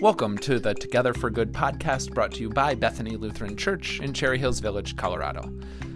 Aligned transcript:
Welcome 0.00 0.38
to 0.38 0.60
the 0.60 0.74
Together 0.74 1.12
for 1.12 1.28
Good 1.28 1.52
podcast 1.52 2.14
brought 2.14 2.30
to 2.34 2.40
you 2.40 2.50
by 2.50 2.76
Bethany 2.76 3.16
Lutheran 3.16 3.56
Church 3.56 3.98
in 3.98 4.12
Cherry 4.12 4.38
Hills 4.38 4.60
Village, 4.60 4.94
Colorado. 4.94 5.52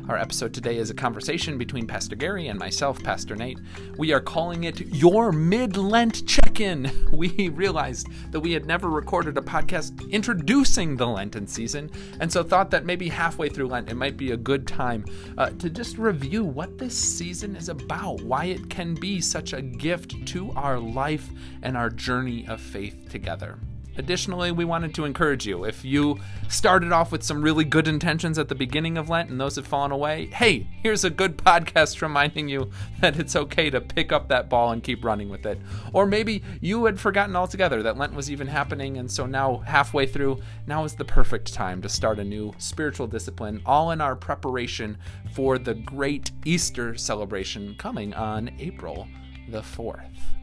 Our 0.08 0.16
episode 0.16 0.52
today 0.52 0.78
is 0.78 0.90
a 0.90 0.94
conversation 0.94 1.56
between 1.56 1.86
Pastor 1.86 2.16
Gary 2.16 2.48
and 2.48 2.58
myself, 2.58 3.00
Pastor 3.00 3.36
Nate. 3.36 3.60
We 3.96 4.12
are 4.12 4.20
calling 4.20 4.64
it 4.64 4.80
Your 4.92 5.30
Mid 5.30 5.76
Lent 5.76 6.26
Check 6.26 6.58
In. 6.58 6.90
We 7.12 7.50
realized 7.50 8.08
that 8.32 8.40
we 8.40 8.50
had 8.50 8.66
never 8.66 8.90
recorded 8.90 9.38
a 9.38 9.40
podcast 9.40 10.10
introducing 10.10 10.96
the 10.96 11.06
Lenten 11.06 11.46
season, 11.46 11.88
and 12.18 12.32
so 12.32 12.42
thought 12.42 12.72
that 12.72 12.84
maybe 12.84 13.08
halfway 13.08 13.50
through 13.50 13.68
Lent 13.68 13.88
it 13.88 13.94
might 13.94 14.16
be 14.16 14.32
a 14.32 14.36
good 14.36 14.66
time 14.66 15.04
uh, 15.38 15.50
to 15.50 15.70
just 15.70 15.96
review 15.96 16.42
what 16.42 16.76
this 16.76 16.96
season 16.96 17.54
is 17.54 17.68
about, 17.68 18.20
why 18.22 18.46
it 18.46 18.68
can 18.68 18.94
be 18.94 19.20
such 19.20 19.52
a 19.52 19.62
gift 19.62 20.26
to 20.26 20.50
our 20.56 20.80
life 20.80 21.30
and 21.62 21.76
our 21.76 21.88
journey 21.88 22.44
of 22.48 22.60
faith 22.60 23.08
together. 23.08 23.60
Additionally, 23.96 24.50
we 24.52 24.64
wanted 24.64 24.94
to 24.94 25.04
encourage 25.04 25.46
you 25.46 25.64
if 25.64 25.84
you 25.84 26.18
started 26.48 26.92
off 26.92 27.12
with 27.12 27.22
some 27.22 27.42
really 27.42 27.64
good 27.64 27.86
intentions 27.86 28.38
at 28.38 28.48
the 28.48 28.54
beginning 28.54 28.96
of 28.96 29.08
Lent 29.08 29.30
and 29.30 29.40
those 29.40 29.56
have 29.56 29.66
fallen 29.66 29.92
away, 29.92 30.26
hey, 30.26 30.66
here's 30.82 31.04
a 31.04 31.10
good 31.10 31.36
podcast 31.36 32.00
reminding 32.02 32.48
you 32.48 32.70
that 33.00 33.18
it's 33.18 33.36
okay 33.36 33.70
to 33.70 33.80
pick 33.80 34.12
up 34.12 34.28
that 34.28 34.48
ball 34.48 34.72
and 34.72 34.82
keep 34.82 35.04
running 35.04 35.28
with 35.28 35.44
it. 35.46 35.60
Or 35.92 36.06
maybe 36.06 36.42
you 36.60 36.84
had 36.84 36.98
forgotten 36.98 37.36
altogether 37.36 37.82
that 37.82 37.96
Lent 37.96 38.14
was 38.14 38.30
even 38.30 38.46
happening, 38.46 38.98
and 38.98 39.10
so 39.10 39.26
now, 39.26 39.58
halfway 39.58 40.06
through, 40.06 40.40
now 40.66 40.84
is 40.84 40.94
the 40.94 41.04
perfect 41.04 41.52
time 41.52 41.82
to 41.82 41.88
start 41.88 42.18
a 42.18 42.24
new 42.24 42.52
spiritual 42.58 43.06
discipline, 43.06 43.62
all 43.66 43.90
in 43.90 44.00
our 44.00 44.16
preparation 44.16 44.98
for 45.32 45.58
the 45.58 45.74
great 45.74 46.30
Easter 46.44 46.96
celebration 46.96 47.74
coming 47.78 48.14
on 48.14 48.50
April 48.58 49.06
the 49.48 49.60
4th. 49.60 50.41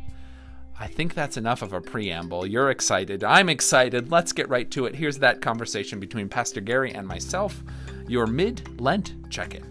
I 0.82 0.88
think 0.88 1.14
that's 1.14 1.36
enough 1.36 1.62
of 1.62 1.74
a 1.74 1.82
preamble. 1.82 2.46
You're 2.46 2.70
excited. 2.70 3.22
I'm 3.22 3.50
excited. 3.50 4.10
Let's 4.10 4.32
get 4.32 4.48
right 4.48 4.72
to 4.72 4.86
it. 4.86 4.96
Here's 4.96 5.18
that 5.20 5.42
conversation 5.42 6.00
between 6.00 6.30
Pastor 6.30 6.62
Gary 6.62 6.94
and 6.94 7.06
myself, 7.06 7.62
your 8.08 8.26
mid 8.26 8.80
Lent 8.80 9.30
check 9.30 9.56
in. 9.56 9.66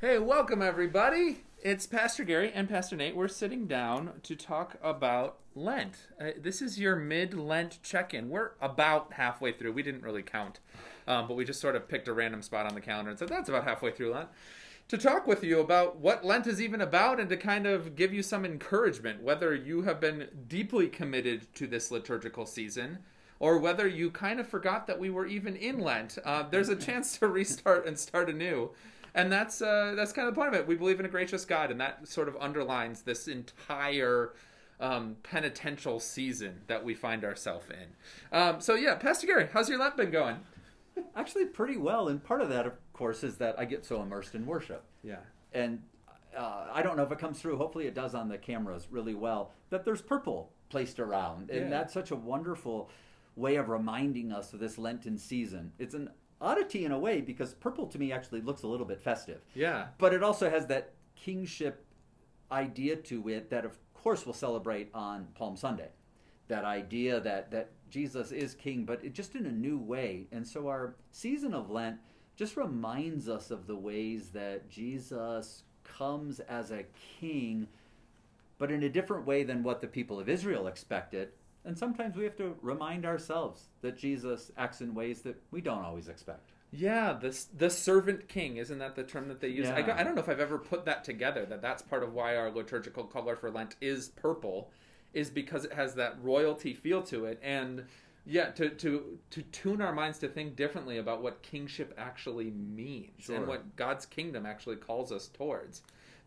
Hey, 0.00 0.20
welcome 0.20 0.62
everybody. 0.62 1.40
It's 1.64 1.86
Pastor 1.86 2.24
Gary 2.24 2.50
and 2.52 2.68
Pastor 2.68 2.96
Nate. 2.96 3.14
We're 3.14 3.28
sitting 3.28 3.68
down 3.68 4.14
to 4.24 4.34
talk 4.34 4.78
about 4.82 5.36
Lent. 5.54 6.08
Uh, 6.20 6.30
this 6.36 6.60
is 6.60 6.80
your 6.80 6.96
mid 6.96 7.34
Lent 7.34 7.80
check 7.84 8.12
in. 8.12 8.30
We're 8.30 8.50
about 8.60 9.12
halfway 9.12 9.52
through. 9.52 9.70
We 9.70 9.84
didn't 9.84 10.02
really 10.02 10.24
count, 10.24 10.58
um, 11.06 11.28
but 11.28 11.34
we 11.34 11.44
just 11.44 11.60
sort 11.60 11.76
of 11.76 11.86
picked 11.86 12.08
a 12.08 12.12
random 12.12 12.42
spot 12.42 12.66
on 12.66 12.74
the 12.74 12.80
calendar 12.80 13.10
and 13.10 13.18
said 13.18 13.28
that's 13.28 13.48
about 13.48 13.62
halfway 13.62 13.92
through 13.92 14.12
Lent. 14.12 14.28
To 14.88 14.98
talk 14.98 15.28
with 15.28 15.44
you 15.44 15.60
about 15.60 15.98
what 15.98 16.24
Lent 16.24 16.48
is 16.48 16.60
even 16.60 16.80
about 16.80 17.20
and 17.20 17.28
to 17.28 17.36
kind 17.36 17.68
of 17.68 17.94
give 17.94 18.12
you 18.12 18.24
some 18.24 18.44
encouragement, 18.44 19.22
whether 19.22 19.54
you 19.54 19.82
have 19.82 20.00
been 20.00 20.30
deeply 20.48 20.88
committed 20.88 21.46
to 21.54 21.68
this 21.68 21.92
liturgical 21.92 22.44
season 22.44 22.98
or 23.38 23.58
whether 23.58 23.86
you 23.86 24.10
kind 24.10 24.40
of 24.40 24.48
forgot 24.48 24.88
that 24.88 24.98
we 24.98 25.10
were 25.10 25.26
even 25.26 25.54
in 25.54 25.78
Lent. 25.78 26.18
Uh, 26.24 26.42
there's 26.42 26.68
a 26.68 26.76
chance 26.76 27.18
to 27.18 27.28
restart 27.28 27.86
and 27.86 27.96
start 27.96 28.28
anew 28.28 28.70
and 29.14 29.30
that's 29.32 29.60
uh, 29.62 29.94
that's 29.96 30.12
kind 30.12 30.28
of 30.28 30.34
the 30.34 30.40
point 30.40 30.54
of 30.54 30.60
it. 30.60 30.66
We 30.66 30.74
believe 30.74 31.00
in 31.00 31.06
a 31.06 31.08
gracious 31.08 31.44
God, 31.44 31.70
and 31.70 31.80
that 31.80 32.06
sort 32.08 32.28
of 32.28 32.36
underlines 32.40 33.02
this 33.02 33.28
entire 33.28 34.32
um, 34.80 35.16
penitential 35.22 36.00
season 36.00 36.62
that 36.66 36.84
we 36.84 36.94
find 36.94 37.24
ourselves 37.24 37.66
in. 37.70 38.36
Um, 38.38 38.60
so 38.60 38.74
yeah, 38.74 38.94
Pastor 38.96 39.26
Gary, 39.26 39.48
how's 39.52 39.68
your 39.68 39.78
Lent 39.78 39.96
been 39.96 40.10
going? 40.10 40.36
Actually, 41.16 41.46
pretty 41.46 41.76
well, 41.76 42.08
and 42.08 42.22
part 42.22 42.40
of 42.40 42.48
that, 42.50 42.66
of 42.66 42.72
course, 42.92 43.22
is 43.24 43.36
that 43.38 43.58
I 43.58 43.64
get 43.64 43.84
so 43.84 44.02
immersed 44.02 44.34
in 44.34 44.44
worship. 44.46 44.84
Yeah, 45.02 45.16
and 45.52 45.82
uh, 46.36 46.66
I 46.72 46.82
don't 46.82 46.96
know 46.96 47.02
if 47.02 47.12
it 47.12 47.18
comes 47.18 47.40
through. 47.40 47.56
Hopefully, 47.56 47.86
it 47.86 47.94
does 47.94 48.14
on 48.14 48.28
the 48.28 48.38
cameras 48.38 48.88
really 48.90 49.14
well. 49.14 49.52
That 49.70 49.84
there's 49.84 50.02
purple 50.02 50.50
placed 50.68 50.98
around, 51.00 51.50
and 51.50 51.62
Yeah. 51.64 51.68
that's 51.70 51.92
such 51.92 52.10
a 52.10 52.16
wonderful 52.16 52.90
way 53.36 53.56
of 53.56 53.68
reminding 53.70 54.32
us 54.32 54.52
of 54.52 54.58
this 54.60 54.76
Lenten 54.76 55.16
season. 55.16 55.72
It's 55.78 55.94
an 55.94 56.10
oddity 56.42 56.84
in 56.84 56.92
a 56.92 56.98
way 56.98 57.20
because 57.20 57.54
purple 57.54 57.86
to 57.86 57.98
me 57.98 58.12
actually 58.12 58.40
looks 58.40 58.62
a 58.62 58.66
little 58.66 58.86
bit 58.86 59.00
festive. 59.00 59.40
yeah, 59.54 59.86
but 59.98 60.12
it 60.12 60.22
also 60.22 60.50
has 60.50 60.66
that 60.66 60.92
kingship 61.14 61.84
idea 62.50 62.96
to 62.96 63.28
it 63.28 63.48
that 63.48 63.64
of 63.64 63.78
course 63.94 64.26
we'll 64.26 64.34
celebrate 64.34 64.90
on 64.92 65.26
palm 65.34 65.56
sunday. 65.56 65.88
That 66.48 66.64
idea 66.64 67.20
that 67.20 67.50
that 67.52 67.70
jesus 67.88 68.32
is 68.32 68.54
king 68.54 68.84
but 68.84 69.02
it 69.04 69.14
just 69.14 69.34
in 69.36 69.46
a 69.46 69.52
new 69.52 69.78
way. 69.78 70.26
And 70.32 70.46
so 70.46 70.68
our 70.68 70.96
season 71.12 71.54
of 71.54 71.70
lent 71.70 71.98
just 72.36 72.56
reminds 72.56 73.28
us 73.28 73.50
of 73.50 73.66
the 73.66 73.76
ways 73.76 74.30
that 74.30 74.68
jesus 74.68 75.62
comes 75.84 76.40
as 76.40 76.70
a 76.70 76.84
king 77.20 77.68
but 78.58 78.70
in 78.70 78.82
a 78.84 78.88
different 78.88 79.26
way 79.26 79.42
than 79.42 79.62
what 79.62 79.80
the 79.80 79.86
people 79.86 80.18
of 80.20 80.28
israel 80.28 80.66
expected 80.66 81.30
and 81.64 81.78
sometimes 81.78 82.16
we 82.16 82.24
have 82.24 82.36
to 82.36 82.56
remind 82.62 83.04
ourselves 83.04 83.68
that 83.80 83.96
jesus 83.96 84.50
acts 84.56 84.80
in 84.80 84.94
ways 84.94 85.22
that 85.22 85.40
we 85.50 85.60
don't 85.60 85.84
always 85.84 86.08
expect 86.08 86.52
yeah. 86.72 87.12
This 87.20 87.44
the 87.44 87.68
servant 87.68 88.28
king 88.28 88.56
isn't 88.56 88.78
that 88.78 88.96
the 88.96 89.04
term 89.04 89.28
that 89.28 89.40
they 89.40 89.48
use? 89.48 89.68
I, 89.68 89.76
I 89.94 90.02
don't 90.02 90.14
know 90.14 90.22
if 90.22 90.28
I've 90.28 90.40
ever 90.40 90.58
put 90.58 90.86
that 90.86 91.04
together. 91.04 91.44
That 91.44 91.60
that's 91.60 91.82
part 91.82 92.02
of 92.02 92.14
why 92.14 92.34
our 92.36 92.50
liturgical 92.50 93.04
color 93.04 93.36
for 93.36 93.50
Lent 93.50 93.76
is 93.82 94.08
purple, 94.08 94.70
is 95.12 95.28
because 95.28 95.66
it 95.66 95.74
has 95.74 95.94
that 95.96 96.16
royalty 96.22 96.74
feel 96.74 97.02
to 97.04 97.26
it 97.26 97.38
and. 97.42 97.84
Yeah, 98.24 98.50
to, 98.52 98.68
to 98.70 99.18
to 99.30 99.42
tune 99.42 99.82
our 99.82 99.92
minds 99.92 100.20
to 100.20 100.28
think 100.28 100.54
differently 100.54 100.98
about 100.98 101.24
what 101.24 101.42
kingship 101.42 101.92
actually 101.98 102.52
means 102.52 103.10
Sure. 103.18 103.34
and 103.34 103.48
what 103.48 103.74
God's 103.74 104.06
kingdom 104.06 104.46
actually 104.46 104.76
calls 104.76 105.10
us 105.10 105.26
towards. 105.26 105.82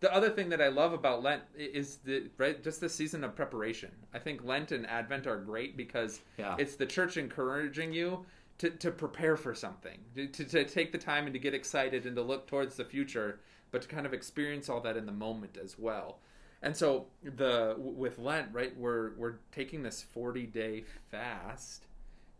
The 0.05 0.13
other 0.13 0.29
thing 0.29 0.49
that 0.49 0.61
I 0.61 0.67
love 0.67 0.93
about 0.93 1.23
Lent 1.23 1.41
is 1.57 1.95
the 2.05 2.29
right 2.37 2.63
just 2.63 2.79
the 2.79 2.87
season 2.87 3.23
of 3.23 3.35
preparation. 3.35 3.89
I 4.13 4.19
think 4.19 4.43
Lent 4.43 4.71
and 4.71 4.85
Advent 4.85 5.25
are 5.25 5.37
great 5.37 5.75
because 5.75 6.21
Yeah. 6.37 6.55
it's 6.59 6.75
the 6.75 6.85
church 6.85 7.17
encouraging 7.17 7.91
you 7.91 8.23
to, 8.59 8.69
to 8.69 8.91
prepare 8.91 9.35
for 9.35 9.55
something, 9.55 9.97
to, 10.15 10.27
to, 10.27 10.63
take 10.63 10.91
the 10.91 10.99
time 10.99 11.23
and 11.25 11.33
to 11.33 11.39
get 11.39 11.55
excited 11.55 12.05
and 12.05 12.15
to 12.17 12.21
look 12.21 12.45
towards 12.45 12.75
the 12.75 12.85
future, 12.85 13.39
but 13.71 13.81
to 13.81 13.87
kind 13.87 14.05
of 14.05 14.13
experience 14.13 14.69
all 14.69 14.79
that 14.81 14.95
in 14.95 15.07
the 15.07 15.11
moment 15.11 15.57
as 15.57 15.79
well. 15.79 16.19
And 16.61 16.77
so 16.77 17.07
the 17.23 17.73
with 17.75 18.19
Lent, 18.19 18.49
right, 18.53 18.77
we're 18.77 19.15
we're 19.15 19.37
taking 19.51 19.81
this 19.81 20.03
40 20.03 20.45
day 20.45 20.83
fast 21.09 21.87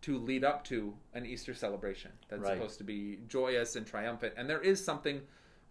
to 0.01 0.19
lead 0.19 0.43
up 0.43 0.63
to 0.65 0.93
an 1.15 1.25
Easter 1.25 1.55
celebration 1.55 2.11
that's 2.29 2.43
Right. 2.43 2.53
supposed 2.53 2.77
to 2.77 2.83
be 2.83 3.21
joyous 3.27 3.75
and 3.75 3.87
triumphant. 3.87 4.35
And 4.37 4.47
there 4.47 4.61
is 4.61 4.85
something 4.85 5.21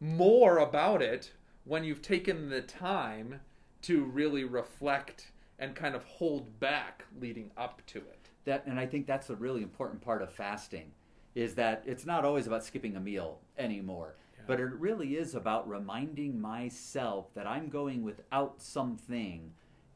more 0.00 0.59
about 0.59 1.00
it 1.00 1.31
when 1.64 1.84
you've 1.84 2.02
taken 2.02 2.48
the 2.48 2.62
time 2.62 3.41
to 3.82 4.04
really 4.04 4.44
reflect 4.44 5.32
and 5.58 5.75
kind 5.75 5.94
of 5.94 6.04
hold 6.04 6.58
back 6.60 7.04
leading 7.20 7.50
up 7.56 7.84
to 7.86 7.98
it. 7.98 8.30
that 8.44 8.64
and 8.66 8.78
i 8.78 8.86
think 8.86 9.06
that's 9.06 9.30
a 9.30 9.36
really 9.36 9.62
important 9.62 10.00
part 10.00 10.22
of 10.22 10.32
fasting 10.32 10.92
is 11.34 11.54
that 11.54 11.82
it's 11.86 12.06
not 12.06 12.24
always 12.24 12.47
about 12.47 12.64
skipping 12.64 12.97
a 12.97 13.00
meal 13.00 13.41
anymore 13.58 14.16
but 14.47 14.60
it 14.60 14.74
really 14.74 15.16
is 15.16 15.34
about 15.34 15.69
reminding 15.69 16.41
myself 16.41 17.32
that 17.34 17.47
i'm 17.47 17.69
going 17.69 18.03
without 18.03 18.60
something 18.60 19.53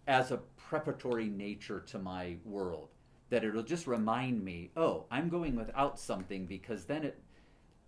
as 0.08 0.30
a 0.30 0.38
preparatory 0.56 1.28
nature 1.28 1.80
to 1.80 1.98
my 1.98 2.36
world. 2.44 2.88
That 3.30 3.44
it'll 3.44 3.62
just 3.62 3.86
remind 3.86 4.42
me 4.42 4.70
oh 4.74 5.04
i'm 5.10 5.28
going 5.28 5.54
without 5.54 6.00
something 6.00 6.46
because 6.46 6.86
then 6.86 7.04
it 7.04 7.20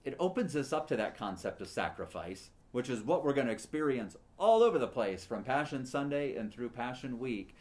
it 0.05 0.17
opens 0.19 0.55
us 0.55 0.71
up 0.71 0.87
to 0.89 0.97
that 0.97 1.17
concept 1.17 1.63
of 1.63 1.69
sacrifice 1.69 2.51
which 2.73 2.89
is 2.89 3.03
what 3.03 3.25
we're 3.25 3.33
going 3.33 3.47
to 3.47 3.53
experience 3.53 4.17
all 4.39 4.63
over 4.63 4.79
the 4.79 4.87
place 4.87 5.25
from 5.25 5.43
passion 5.43 5.85
sunday 5.85 6.35
and 6.37 6.53
through 6.53 6.69
passion 6.69 7.19
week 7.19 7.55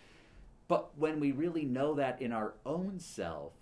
but 0.70 0.96
when 0.98 1.20
we 1.20 1.32
really 1.32 1.66
know 1.66 1.96
that 1.96 2.22
in 2.22 2.32
our 2.32 2.54
own 2.66 3.00
self, 3.00 3.54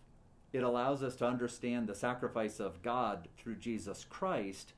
it 0.51 0.61
allows 0.61 1.01
us 1.01 1.15
to 1.15 1.25
understand 1.25 1.87
the 1.87 1.95
sacrifice 1.95 2.59
of 2.59 2.83
God 2.83 3.29
through 3.37 3.55
Jesus 3.55 4.05
Christ. 4.07 4.73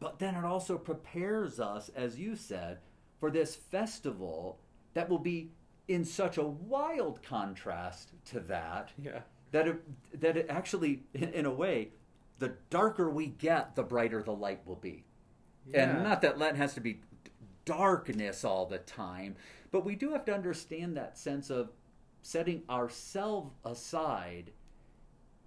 But 0.00 0.18
then 0.18 0.34
it 0.34 0.44
also 0.44 0.78
prepares 0.78 1.60
us, 1.60 1.90
as 1.94 2.18
you 2.18 2.34
said, 2.34 2.78
for 3.20 3.30
this 3.30 3.54
festival 3.54 4.58
that 4.94 5.10
will 5.10 5.18
be 5.18 5.50
in 5.86 6.04
such 6.04 6.38
a 6.38 6.46
wild 6.46 7.22
contrast 7.22 8.12
to 8.30 8.40
that 8.40 8.90
Yeah. 9.00 9.20
that 9.52 9.68
it, 9.68 10.20
that 10.20 10.36
it 10.38 10.46
actually, 10.48 11.02
in, 11.12 11.28
in 11.28 11.44
a 11.44 11.52
way, 11.52 11.90
the 12.38 12.54
darker 12.70 13.10
we 13.10 13.26
get, 13.26 13.76
the 13.76 13.82
brighter 13.82 14.22
the 14.22 14.32
light 14.34 14.66
will 14.66 14.76
be. 14.76 15.04
Yeah. 15.70 15.90
And 15.90 16.02
not 16.02 16.22
that 16.22 16.38
Lent 16.38 16.56
has 16.56 16.74
to 16.74 16.80
be 16.80 17.00
darkness 17.64 18.44
all 18.44 18.66
the 18.66 18.78
time, 18.78 19.36
but 19.70 19.84
we 19.84 19.96
do 19.96 20.12
have 20.12 20.24
to 20.26 20.34
understand 20.34 20.96
that 20.96 21.18
sense 21.18 21.50
of 21.50 21.70
setting 22.22 22.62
ourselves 22.70 23.52
aside 23.64 24.52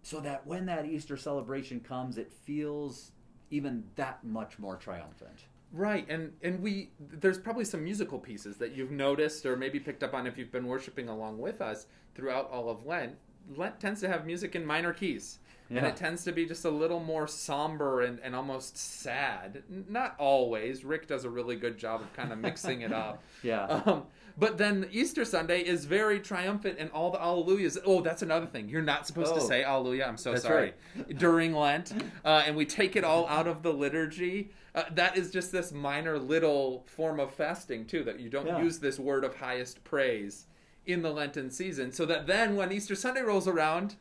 so 0.02 0.20
that 0.22 0.46
when 0.48 0.66
that 0.66 0.86
Easter 0.86 1.18
celebration 1.18 1.80
comes, 1.80 2.18
it 2.18 2.32
feels 2.32 3.12
even 3.50 3.84
that 3.96 4.24
much 4.24 4.60
more 4.60 4.76
triumphant. 4.76 5.46
Right, 5.72 6.10
and 6.10 6.34
and 6.42 6.62
we 6.62 6.90
there's 7.00 7.38
probably 7.38 7.66
some 7.66 7.84
musical 7.84 8.18
pieces 8.18 8.58
that 8.58 8.76
you've 8.76 8.92
noticed 8.92 9.46
or 9.46 9.56
maybe 9.56 9.80
picked 9.80 10.04
up 10.04 10.14
on 10.16 10.26
if 10.26 10.38
you've 10.38 10.52
been 10.52 10.66
worshiping 10.66 11.10
along 11.10 11.38
with 11.38 11.62
us 11.62 11.86
throughout 12.16 12.50
all 12.50 12.70
of 12.70 12.86
Lent. 12.86 13.16
Lent 13.56 13.80
tends 13.80 14.02
to 14.02 14.08
have 14.08 14.26
music 14.26 14.56
in 14.56 14.66
minor 14.66 14.94
keys. 14.94 15.40
And 15.72 15.86
it 15.86 15.96
tends 15.96 16.24
to 16.24 16.32
be 16.32 16.48
just 16.48 16.66
a 16.66 16.70
little 16.72 17.00
more 17.00 17.28
somber 17.28 18.02
and, 18.02 18.20
and 18.22 18.36
almost 18.36 18.76
sad. 18.76 19.62
Not 19.88 20.16
always. 20.18 20.84
Rick 20.84 21.06
does 21.08 21.26
a 21.26 21.30
really 21.30 21.56
good 21.56 21.78
job 21.78 22.02
of 22.02 22.12
kind 22.14 22.34
of 22.34 22.40
mixing 22.40 22.82
it 22.82 22.92
up. 22.92 23.22
Yeah. 23.44 23.66
Um, 23.86 24.08
but 24.36 24.58
then 24.58 24.88
Easter 24.92 25.24
Sunday 25.26 25.62
is 25.62 25.86
very 25.86 26.20
triumphant 26.22 26.78
and 26.80 26.90
all 26.92 27.12
the 27.12 27.20
alleluias. 27.20 27.78
Oh, 27.86 28.02
that's 28.02 28.24
another 28.24 28.48
thing. 28.48 28.68
You're 28.68 28.82
not 28.82 29.06
supposed 29.06 29.36
to 29.36 29.42
Oh. 29.42 29.48
say 29.48 29.64
alleluia. 29.64 30.08
I'm 30.08 30.18
so 30.18 30.32
That's 30.32 30.42
sorry. 30.44 30.74
During 31.18 31.54
Lent. 31.54 31.92
Uh, 32.26 32.44
and 32.48 32.56
we 32.56 32.66
take 32.66 32.96
it 32.96 33.04
all 33.04 33.28
out 33.28 33.46
of 33.46 33.62
the 33.62 33.72
liturgy. 33.72 34.50
Uh, 34.74 34.84
that 34.96 35.18
is 35.18 35.30
just 35.30 35.52
this 35.52 35.72
minor 35.72 36.18
little 36.18 36.84
form 36.88 37.20
of 37.20 37.32
fasting, 37.32 37.86
too, 37.86 38.04
that 38.06 38.20
you 38.20 38.30
don't 38.30 38.48
Yeah. 38.48 38.62
use 38.64 38.80
this 38.80 38.98
word 38.98 39.24
of 39.24 39.36
highest 39.36 39.84
praise 39.84 40.48
in 40.92 41.02
the 41.02 41.12
Lenten 41.12 41.52
season. 41.52 41.92
So 41.92 42.06
that 42.06 42.28
then 42.28 42.56
when 42.56 42.72
Easter 42.72 42.96
Sunday 42.96 43.22
rolls 43.22 43.48
around, 43.48 43.96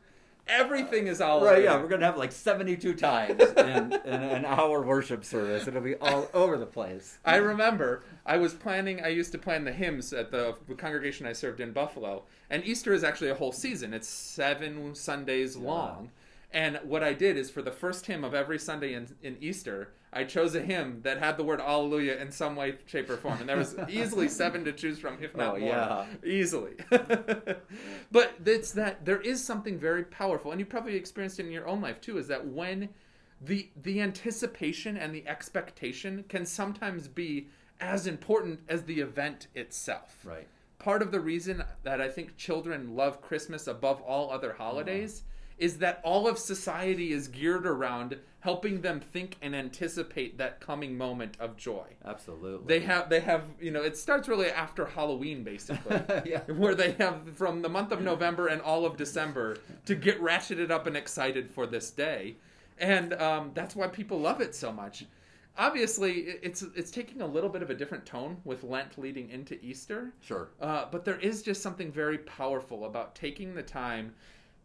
everything 0.47 1.07
is 1.07 1.21
alleluia. 1.21 1.51
Right, 1.51 1.63
yeah, 1.63 1.81
we're 1.81 1.87
gonna 1.87 2.05
have 2.05 2.17
like 2.17 2.31
seventy-two 2.31 2.95
times 2.95 3.41
in, 3.57 3.93
in 3.93 4.21
an 4.23 4.45
hour 4.45 4.81
worship 4.81 5.23
service. 5.23 5.67
It'll 5.67 5.81
be 5.81 5.95
all 5.95 6.29
over 6.33 6.57
the 6.57 6.65
place. 6.65 7.17
I 7.23 7.37
remember 7.37 8.03
I 8.25 8.37
was 8.37 8.53
planning. 8.53 9.01
I 9.03 9.09
used 9.09 9.31
to 9.33 9.37
plan 9.37 9.63
the 9.63 9.71
hymns 9.71 10.11
at 10.11 10.31
the 10.31 10.55
congregation 10.77 11.25
I 11.25 11.33
served 11.33 11.59
in 11.59 11.71
Buffalo, 11.71 12.23
and 12.49 12.65
Easter 12.65 12.93
is 12.93 13.03
actually 13.03 13.29
a 13.29 13.35
whole 13.35 13.51
season. 13.51 13.93
It's 13.93 14.07
seven 14.07 14.95
Sundays 14.95 15.55
long, 15.55 16.09
and 16.51 16.79
what 16.83 17.03
I 17.03 17.13
did 17.13 17.37
is 17.37 17.51
for 17.51 17.61
the 17.61 17.71
first 17.71 18.05
hymn 18.05 18.23
of 18.23 18.33
every 18.33 18.57
Sunday 18.57 18.93
in, 18.93 19.15
in 19.21 19.37
Easter, 19.39 19.93
I 20.11 20.23
chose 20.23 20.55
a 20.55 20.61
hymn 20.61 21.01
that 21.03 21.19
had 21.19 21.37
the 21.37 21.43
word 21.43 21.61
Alleluia 21.61 22.17
in 22.19 22.31
some 22.31 22.55
way, 22.55 22.75
shape, 22.87 23.09
or 23.09 23.17
form, 23.17 23.39
and 23.39 23.47
there 23.47 23.57
was 23.57 23.75
easily 23.89 24.27
seven 24.27 24.63
to 24.65 24.73
choose 24.73 24.97
from, 24.97 25.21
if 25.21 25.35
not 25.35 25.55
Oh, 25.55 25.59
more, 25.59 25.69
yeah. 25.69 26.05
easily. 26.25 26.73
but 28.11 28.33
it's 28.43 28.71
that 28.71 29.05
there 29.05 29.21
is 29.21 29.43
something 29.43 29.77
very 29.77 30.03
powerful, 30.03 30.51
and 30.51 30.59
you 30.59 30.65
probably 30.65 30.95
experienced 30.95 31.39
it 31.39 31.45
in 31.45 31.51
your 31.51 31.67
own 31.67 31.81
life 31.81 32.01
too. 32.01 32.17
Is 32.17 32.27
that 32.27 32.47
when 32.47 32.89
the 33.41 33.69
the 33.83 34.01
anticipation 34.01 34.97
and 34.97 35.13
the 35.13 35.27
expectation 35.27 36.25
can 36.27 36.45
sometimes 36.45 37.07
be 37.07 37.47
as 37.79 38.07
important 38.07 38.59
as 38.67 38.83
the 38.83 38.99
event 38.99 39.47
itself. 39.55 40.17
Right. 40.25 40.47
Part 40.79 41.01
of 41.01 41.11
the 41.11 41.19
reason 41.19 41.63
that 41.83 42.01
I 42.01 42.09
think 42.09 42.35
children 42.37 42.95
love 42.95 43.21
Christmas 43.21 43.67
above 43.67 44.01
all 44.01 44.31
other 44.31 44.53
holidays 44.53 45.19
mm-hmm. 45.19 45.28
Is 45.59 45.77
that 45.79 45.99
all 46.03 46.27
of 46.27 46.37
society 46.39 47.11
is 47.11 47.27
geared 47.27 47.67
around 47.67 48.17
helping 48.39 48.79
them 48.81 49.01
think 49.01 49.35
and 49.41 49.53
anticipate 49.53 50.37
that 50.37 50.61
coming 50.61 50.97
moment 50.97 51.35
of 51.39 51.57
joy. 51.57 51.85
Absolutely. 52.05 52.79
They 52.79 52.85
have 52.85 53.09
they 53.09 53.19
have 53.19 53.43
you 53.59 53.69
know 53.71 53.83
it 53.83 53.97
starts 53.97 54.27
really 54.29 54.49
after 54.49 54.85
Halloween 54.85 55.43
basically. 55.43 56.01
yeah. 56.25 56.39
where 56.47 56.73
they 56.75 56.93
have 56.93 57.35
from 57.35 57.61
the 57.61 57.69
month 57.69 57.91
of 57.91 58.01
November 58.01 58.47
and 58.47 58.61
all 58.61 58.85
of 58.85 58.95
December 58.97 59.57
to 59.85 59.95
get 59.95 60.19
ratcheted 60.21 60.71
up 60.71 60.87
and 60.87 60.95
excited 60.95 61.51
for 61.51 61.67
this 61.67 61.91
day, 61.91 62.37
and 62.77 63.13
um, 63.13 63.51
that's 63.53 63.75
why 63.75 63.87
people 63.87 64.19
love 64.19 64.39
it 64.41 64.55
so 64.55 64.71
much. 64.71 65.05
Obviously, 65.57 66.13
it's 66.41 66.61
it's 66.75 66.91
taking 66.91 67.21
a 67.21 67.27
little 67.27 67.49
bit 67.49 67.61
of 67.61 67.69
a 67.69 67.73
different 67.75 68.05
tone 68.05 68.37
with 68.45 68.63
Lent 68.63 68.97
leading 68.97 69.29
into 69.29 69.59
Easter, 69.61 70.13
Sure. 70.21 70.47
uh, 70.61 70.85
but 70.89 71.03
there 71.03 71.19
is 71.19 71.41
just 71.41 71.61
something 71.61 71.91
very 71.91 72.19
powerful 72.19 72.85
about 72.85 73.13
taking 73.15 73.53
the 73.53 73.63
time 73.63 74.13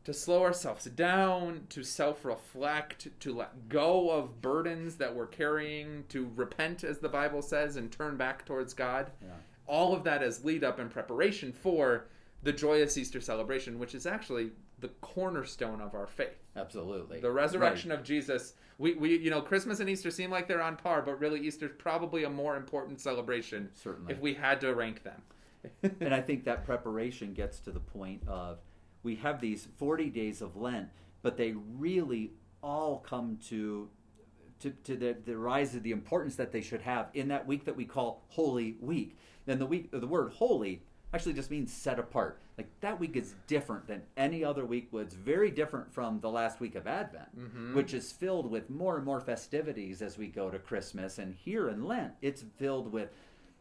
to 0.04 0.12
slow 0.12 0.42
ourselves 0.42 0.84
down, 0.84 1.66
to 1.70 1.82
self 1.82 2.24
reflect, 2.24 3.08
to 3.20 3.34
let 3.34 3.68
go 3.68 4.10
of 4.10 4.40
burdens 4.42 4.96
that 4.96 5.14
we're 5.14 5.26
carrying, 5.26 6.04
to 6.10 6.30
repent, 6.36 6.84
as 6.84 6.98
the 6.98 7.08
Bible 7.08 7.42
says, 7.42 7.76
and 7.76 7.90
turn 7.90 8.16
back 8.16 8.44
towards 8.44 8.74
God. 8.74 9.10
Yeah. 9.22 9.28
All 9.66 9.94
of 9.94 10.04
that 10.04 10.22
as 10.22 10.44
lead 10.44 10.62
up 10.62 10.78
and 10.78 10.90
preparation 10.90 11.52
for 11.52 12.06
the 12.42 12.52
joyous 12.52 12.98
Easter 12.98 13.20
celebration, 13.20 13.78
which 13.78 13.94
is 13.94 14.06
actually 14.06 14.50
the 14.80 14.88
cornerstone 15.00 15.80
of 15.80 15.94
our 15.94 16.06
faith. 16.06 16.36
Absolutely. 16.54 17.20
The 17.20 17.30
resurrection 17.30 17.90
of 17.90 18.02
Jesus. 18.02 18.52
We, 18.76 18.94
we, 18.94 19.16
you 19.18 19.30
know, 19.30 19.40
Christmas 19.40 19.80
and 19.80 19.88
Easter 19.88 20.10
seem 20.10 20.30
like 20.30 20.46
they're 20.46 20.62
on 20.62 20.76
par, 20.76 21.00
but 21.00 21.18
really 21.18 21.40
Easter's 21.40 21.70
probably 21.78 22.24
a 22.24 22.30
more 22.30 22.56
important 22.56 23.00
celebration 23.00 23.70
Certainly. 23.74 24.12
if 24.12 24.20
we 24.20 24.34
had 24.34 24.60
to 24.60 24.74
rank 24.74 25.02
them. 25.02 25.22
and 26.00 26.12
I 26.14 26.20
think 26.20 26.44
that 26.44 26.66
preparation 26.66 27.32
gets 27.32 27.60
to 27.60 27.70
the 27.70 27.80
point 27.80 28.22
of 28.28 28.58
we 29.04 29.16
have 29.16 29.40
these 29.40 29.68
40 29.76 30.10
days 30.10 30.42
of 30.42 30.56
Lent, 30.56 30.88
but 31.22 31.36
they 31.36 31.52
really 31.78 32.32
all 32.62 32.98
come 32.98 33.38
to 33.48 33.88
to, 34.60 34.70
to 34.84 34.96
the, 34.96 35.14
the 35.26 35.36
rise 35.36 35.74
of 35.74 35.82
the 35.82 35.90
importance 35.90 36.36
that 36.36 36.50
they 36.50 36.62
should 36.62 36.80
have 36.80 37.08
in 37.12 37.28
that 37.28 37.46
week 37.46 37.64
that 37.66 37.76
we 37.76 37.84
call 37.84 38.22
Holy 38.28 38.76
Week. 38.80 39.18
Then 39.44 39.58
the 39.58 39.66
week 39.66 39.90
the 39.90 40.06
word 40.06 40.32
holy 40.32 40.82
actually 41.12 41.34
just 41.34 41.50
means 41.50 41.70
set 41.72 41.98
apart. 41.98 42.40
Like 42.56 42.68
that 42.80 42.98
week 42.98 43.14
is 43.16 43.34
different 43.46 43.86
than 43.86 44.02
any 44.16 44.42
other 44.42 44.64
week. 44.64 44.88
It's 44.94 45.14
very 45.14 45.50
different 45.50 45.92
from 45.92 46.20
the 46.20 46.30
last 46.30 46.60
week 46.60 46.76
of 46.76 46.86
Advent, 46.86 47.36
Mhm. 47.36 47.74
which 47.74 47.92
is 47.92 48.10
filled 48.12 48.50
with 48.50 48.70
more 48.70 48.96
and 48.96 49.04
more 49.04 49.20
festivities 49.20 50.00
as 50.00 50.16
we 50.16 50.28
go 50.28 50.50
to 50.50 50.58
Christmas. 50.58 51.18
And 51.18 51.34
here 51.34 51.68
in 51.68 51.84
Lent, 51.84 52.14
it's 52.22 52.42
filled 52.56 52.90
with 52.90 53.10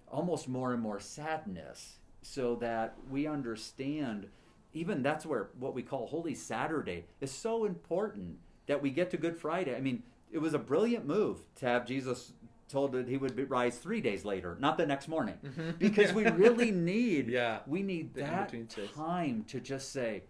almost 0.07 0.47
more 0.47 0.73
and 0.73 0.81
more 0.81 0.99
sadness 0.99 1.97
so 2.21 2.55
that 2.57 2.95
we 3.09 3.27
understand 3.27 4.29
even 4.73 5.01
that's 5.03 5.25
where 5.25 5.49
what 5.59 5.73
we 5.73 5.81
call 5.83 6.07
holy 6.07 6.33
saturday 6.35 7.05
is 7.21 7.31
so 7.31 7.65
important 7.65 8.37
that 8.67 8.81
we 8.81 8.89
get 8.89 9.09
to 9.11 9.17
good 9.17 9.37
friday 9.37 9.75
i 9.75 9.79
mean 9.81 10.03
it 10.31 10.37
was 10.39 10.53
a 10.53 10.59
brilliant 10.59 11.05
move 11.05 11.39
to 11.55 11.65
have 11.65 11.85
jesus 11.85 12.33
told 12.69 12.91
that 12.93 13.07
he 13.07 13.17
would 13.17 13.35
be, 13.35 13.43
rise 13.43 13.77
three 13.77 14.01
days 14.01 14.25
later 14.25 14.57
not 14.59 14.77
the 14.77 14.85
next 14.85 15.07
morning 15.07 15.37
Mhm. 15.43 15.77
because 15.79 16.11
we 16.13 16.25
really 16.25 16.71
need 16.93 17.27
Yeah. 17.27 17.59
we 17.67 17.83
need 17.83 18.13
The 18.15 18.21
that 18.21 18.49
time 18.95 19.43
to 19.49 19.59
just 19.59 19.91
say 19.91 20.23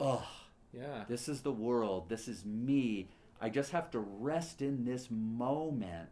oh 0.00 0.26
Yeah. 0.72 1.04
this 1.08 1.28
is 1.28 1.42
the 1.42 1.52
world. 1.52 2.08
This 2.08 2.26
is 2.28 2.44
me. 2.44 3.08
I 3.40 3.48
just 3.50 3.72
have 3.72 3.90
to 3.92 3.98
rest 3.98 4.62
in 4.62 4.84
this 4.84 5.08
moment. 5.10 6.08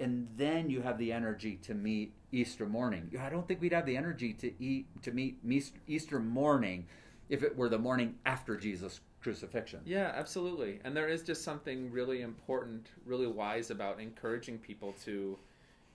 And 0.00 0.28
then 0.36 0.70
you 0.70 0.80
have 0.80 0.98
the 0.98 1.12
energy 1.12 1.56
to 1.62 1.74
meet 1.74 2.14
Easter 2.32 2.66
morning. 2.66 3.10
I 3.20 3.28
don't 3.28 3.46
think 3.46 3.60
we'd 3.60 3.72
have 3.72 3.86
the 3.86 3.96
energy 3.96 4.32
to 4.34 4.52
eat 4.62 4.86
to 5.02 5.12
meet 5.12 5.38
Easter 5.86 6.18
morning 6.18 6.86
if 7.28 7.42
it 7.42 7.56
were 7.56 7.68
the 7.68 7.78
morning 7.78 8.16
after 8.24 8.56
Jesus' 8.56 9.00
crucifixion. 9.20 9.80
Yeah, 9.84 10.12
absolutely. 10.14 10.80
And 10.84 10.96
there 10.96 11.08
is 11.08 11.22
just 11.22 11.44
something 11.44 11.90
really 11.92 12.22
important, 12.22 12.88
really 13.04 13.26
wise 13.26 13.70
about 13.70 14.00
encouraging 14.00 14.58
people 14.58 14.94
to 15.04 15.38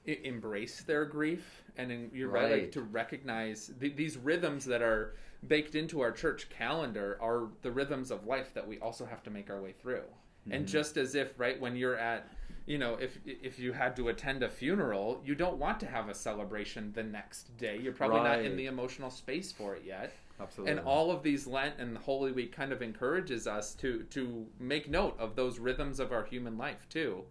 I- 0.08 0.20
embrace 0.24 0.84
their 0.84 1.06
grief 1.06 1.64
and 1.78 1.92
in, 1.92 2.12
you're 2.14 2.30
right, 2.30 2.52
like, 2.52 2.72
to 2.74 2.82
recognize 2.84 3.72
th- 3.80 3.96
these 3.96 4.18
rhythms 4.18 4.64
that 4.66 4.84
are 4.84 5.16
baked 5.48 5.74
into 5.74 6.02
our 6.02 6.12
church 6.12 6.48
calendar 6.50 7.18
are 7.20 7.50
the 7.64 7.72
rhythms 7.72 8.12
of 8.12 8.28
life 8.28 8.54
that 8.54 8.68
we 8.68 8.78
also 8.80 9.06
have 9.06 9.24
to 9.24 9.32
make 9.32 9.50
our 9.50 9.62
way 9.62 9.72
through. 9.72 10.04
And 10.52 10.66
Mhm. 10.66 10.70
just 10.70 10.96
as 10.98 11.16
if 11.16 11.40
right 11.40 11.60
when 11.60 11.76
you're 11.76 11.98
at 11.98 12.30
you 12.66 12.78
know 12.78 12.96
if 12.96 13.18
if 13.26 13.60
you 13.60 13.74
had 13.74 13.96
to 13.98 14.10
attend 14.10 14.44
a 14.44 14.50
funeral, 14.50 15.22
you 15.26 15.36
don't 15.36 15.58
want 15.58 15.80
to 15.82 15.86
have 15.86 16.10
a 16.10 16.14
celebration 16.16 16.92
the 16.94 17.04
next 17.04 17.56
day. 17.58 17.78
You're 17.82 17.94
probably 17.94 18.22
not 18.22 18.40
in 18.40 18.56
the 18.58 18.66
emotional 18.66 19.10
space 19.10 19.52
for 19.52 19.76
it 19.76 19.84
yet. 19.86 20.12
Absolutely. 20.40 20.72
And 20.72 20.82
all 20.86 21.12
of 21.12 21.24
these 21.24 21.48
Lent 21.48 21.76
and 21.80 21.98
Holy 21.98 22.32
Week 22.34 22.52
kind 22.54 22.74
of 22.74 22.82
encourages 22.82 23.48
us 23.48 23.74
to 23.76 24.04
to 24.10 24.46
make 24.60 24.90
note 24.90 25.16
of 25.20 25.36
those 25.36 25.60
rhythms 25.60 26.00
of 26.00 26.12
our 26.12 26.24
human 26.26 26.58
life 26.58 26.88
too. 26.90 27.24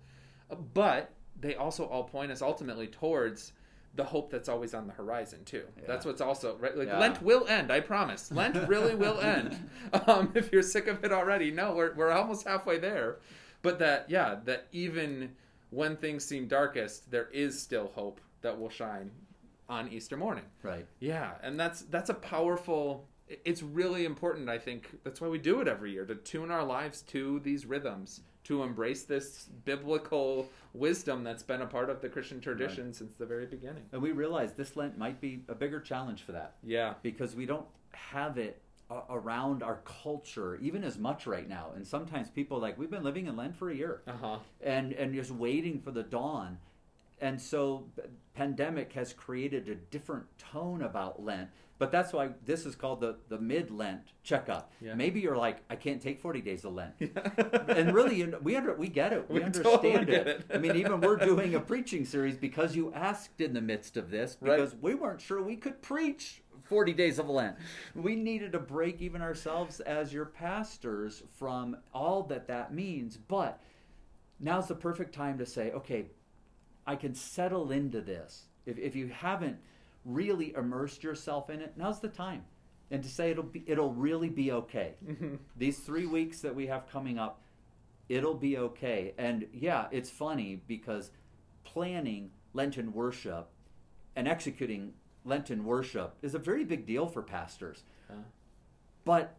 Uh, 0.50 0.54
But 0.54 1.10
they 1.40 1.54
also 1.56 1.84
all 1.84 2.04
point 2.04 2.30
us 2.32 2.40
ultimately 2.40 2.86
towards 2.86 3.52
the 3.96 4.04
hope 4.04 4.30
that's 4.30 4.48
always 4.48 4.72
on 4.74 4.86
the 4.86 4.92
horizon 4.92 5.44
too. 5.44 5.64
Yeah. 5.76 5.84
That's 5.86 6.06
what's 6.06 6.20
also 6.20 6.56
right. 6.58 6.76
Like 6.76 6.88
Yeah. 6.88 6.98
Lent 6.98 7.22
will 7.22 7.46
end, 7.46 7.70
I 7.70 7.80
promise. 7.80 8.32
Lent 8.32 8.56
really 8.68 8.94
will 8.94 9.20
end. 9.36 9.68
Um, 10.06 10.32
if 10.34 10.50
you're 10.52 10.62
sick 10.62 10.86
of 10.86 11.04
it 11.04 11.12
already, 11.12 11.50
no, 11.50 11.74
we're 11.74 11.92
we're 11.94 12.10
almost 12.10 12.46
halfway 12.46 12.78
there. 12.78 13.18
But 13.64 13.80
that 13.80 14.06
yeah, 14.08 14.36
that 14.44 14.68
even 14.70 15.32
when 15.70 15.96
things 15.96 16.24
seem 16.24 16.46
darkest, 16.46 17.10
there 17.10 17.28
is 17.32 17.60
still 17.60 17.90
hope 17.94 18.20
that 18.42 18.60
will 18.60 18.70
shine 18.70 19.10
on 19.68 19.88
Easter 19.88 20.16
morning. 20.16 20.44
right. 20.62 20.86
Yeah, 21.00 21.32
and 21.42 21.58
that's 21.58 21.82
that's 21.82 22.10
a 22.10 22.14
powerful. 22.14 23.08
It's 23.26 23.62
really 23.62 24.04
important. 24.04 24.50
I 24.50 24.58
think 24.58 24.98
that's 25.02 25.18
why 25.20 25.28
we 25.28 25.38
do 25.38 25.62
it 25.62 25.66
every 25.66 25.92
year 25.92 26.04
to 26.04 26.14
tune 26.14 26.50
our 26.50 26.62
lives 26.62 27.00
to 27.02 27.40
these 27.40 27.64
rhythms, 27.64 28.20
to 28.44 28.62
embrace 28.62 29.04
this 29.04 29.48
biblical 29.64 30.50
wisdom 30.74 31.24
that's 31.24 31.42
been 31.42 31.62
a 31.62 31.66
part 31.66 31.88
of 31.88 32.02
the 32.02 32.08
Christian 32.10 32.38
tradition 32.42 32.92
since 32.92 33.16
the 33.16 33.24
very 33.24 33.46
beginning. 33.46 33.84
And 33.92 34.02
we 34.02 34.12
realize 34.12 34.52
this 34.52 34.76
Lent 34.76 34.98
might 34.98 35.22
be 35.22 35.42
a 35.48 35.54
bigger 35.54 35.80
challenge 35.80 36.22
for 36.22 36.32
that. 36.32 36.56
Yeah, 36.62 36.94
because 37.02 37.34
we 37.34 37.46
don't 37.46 37.66
have 37.92 38.36
it 38.36 38.60
around 39.10 39.62
our 39.62 39.80
culture 39.84 40.56
even 40.56 40.84
as 40.84 40.98
much 40.98 41.26
right 41.26 41.48
now 41.48 41.68
and 41.74 41.86
sometimes 41.86 42.28
people 42.30 42.58
like 42.58 42.78
we've 42.78 42.90
been 42.90 43.02
living 43.02 43.26
in 43.26 43.36
lent 43.36 43.56
for 43.56 43.70
a 43.70 43.74
year 43.74 44.02
uh 44.06 44.12
huh. 44.20 44.38
and 44.60 44.92
and 44.92 45.14
just 45.14 45.30
waiting 45.30 45.80
for 45.80 45.90
the 45.90 46.02
dawn 46.02 46.58
and 47.20 47.40
so 47.40 47.84
pandemic 48.34 48.92
has 48.92 49.12
created 49.12 49.68
a 49.68 49.74
different 49.74 50.24
tone 50.38 50.82
about 50.82 51.22
lent 51.24 51.48
but 51.78 51.90
that's 51.90 52.12
why 52.12 52.28
this 52.44 52.66
is 52.66 52.74
called 52.76 53.00
the 53.00 53.16
the 53.28 53.38
mid 53.38 53.70
lent 53.70 54.00
checkup 54.22 54.70
Yeah. 54.80 54.94
maybe 54.94 55.18
you're 55.20 55.36
like 55.36 55.62
i 55.70 55.76
can't 55.76 56.00
take 56.02 56.20
40 56.20 56.40
days 56.42 56.64
of 56.64 56.74
lent 56.74 56.92
and 57.68 57.94
really 57.94 58.16
you 58.16 58.26
know, 58.28 58.38
we 58.42 58.54
under, 58.56 58.74
we 58.74 58.88
get 58.88 59.12
it 59.12 59.28
we, 59.30 59.38
We 59.38 59.44
understand 59.44 59.82
totally 59.82 60.14
it. 60.16 60.26
it. 60.26 60.46
i 60.52 60.58
mean 60.58 60.76
even 60.76 61.00
we're 61.00 61.16
doing 61.16 61.54
a 61.54 61.60
preaching 61.60 62.04
series 62.04 62.36
because 62.36 62.76
you 62.76 62.92
asked 62.92 63.40
in 63.40 63.54
the 63.54 63.60
midst 63.62 63.96
of 63.96 64.10
this 64.10 64.36
Right. 64.40 64.56
because 64.58 64.74
we 64.80 64.94
weren't 64.94 65.20
sure 65.20 65.42
we 65.42 65.56
could 65.56 65.80
preach 65.82 66.42
40 66.64 66.92
days 66.94 67.18
of 67.18 67.28
Lent. 67.28 67.56
We 67.94 68.16
needed 68.16 68.52
to 68.52 68.58
break 68.58 69.00
even 69.00 69.22
ourselves 69.22 69.80
as 69.80 70.12
your 70.12 70.24
pastors 70.24 71.22
from 71.38 71.76
all 71.92 72.22
that 72.24 72.48
that 72.48 72.74
means. 72.74 73.16
But 73.16 73.60
now's 74.40 74.68
the 74.68 74.74
perfect 74.74 75.14
time 75.14 75.38
to 75.38 75.46
say, 75.46 75.70
okay, 75.72 76.06
I 76.86 76.96
can 76.96 77.14
settle 77.14 77.70
into 77.70 78.00
this. 78.00 78.46
If, 78.66 78.78
if 78.78 78.96
you 78.96 79.08
haven't 79.08 79.58
really 80.04 80.54
immersed 80.54 81.02
yourself 81.02 81.50
in 81.50 81.60
it, 81.60 81.74
now's 81.76 82.00
the 82.00 82.08
time. 82.08 82.44
And 82.90 83.02
to 83.02 83.08
say 83.08 83.30
it'll 83.30 83.44
be, 83.44 83.64
it'll 83.66 83.92
really 83.92 84.28
be 84.28 84.52
okay. 84.52 84.94
Mm-hmm. 85.06 85.36
These 85.56 85.78
three 85.78 86.06
weeks 86.06 86.40
that 86.40 86.54
we 86.54 86.66
have 86.66 86.88
coming 86.88 87.18
up, 87.18 87.40
it'll 88.08 88.34
be 88.34 88.58
okay. 88.58 89.14
And 89.16 89.46
yeah, 89.52 89.86
it's 89.90 90.10
funny 90.10 90.60
because 90.66 91.10
planning 91.64 92.30
Lenten 92.52 92.92
worship 92.92 93.48
and 94.14 94.28
executing 94.28 94.92
Lenten 95.24 95.64
worship 95.64 96.16
is 96.22 96.34
a 96.34 96.38
very 96.38 96.64
big 96.64 96.86
deal 96.86 97.06
for 97.06 97.22
pastors. 97.22 97.82
Huh? 98.08 98.16
But 99.04 99.36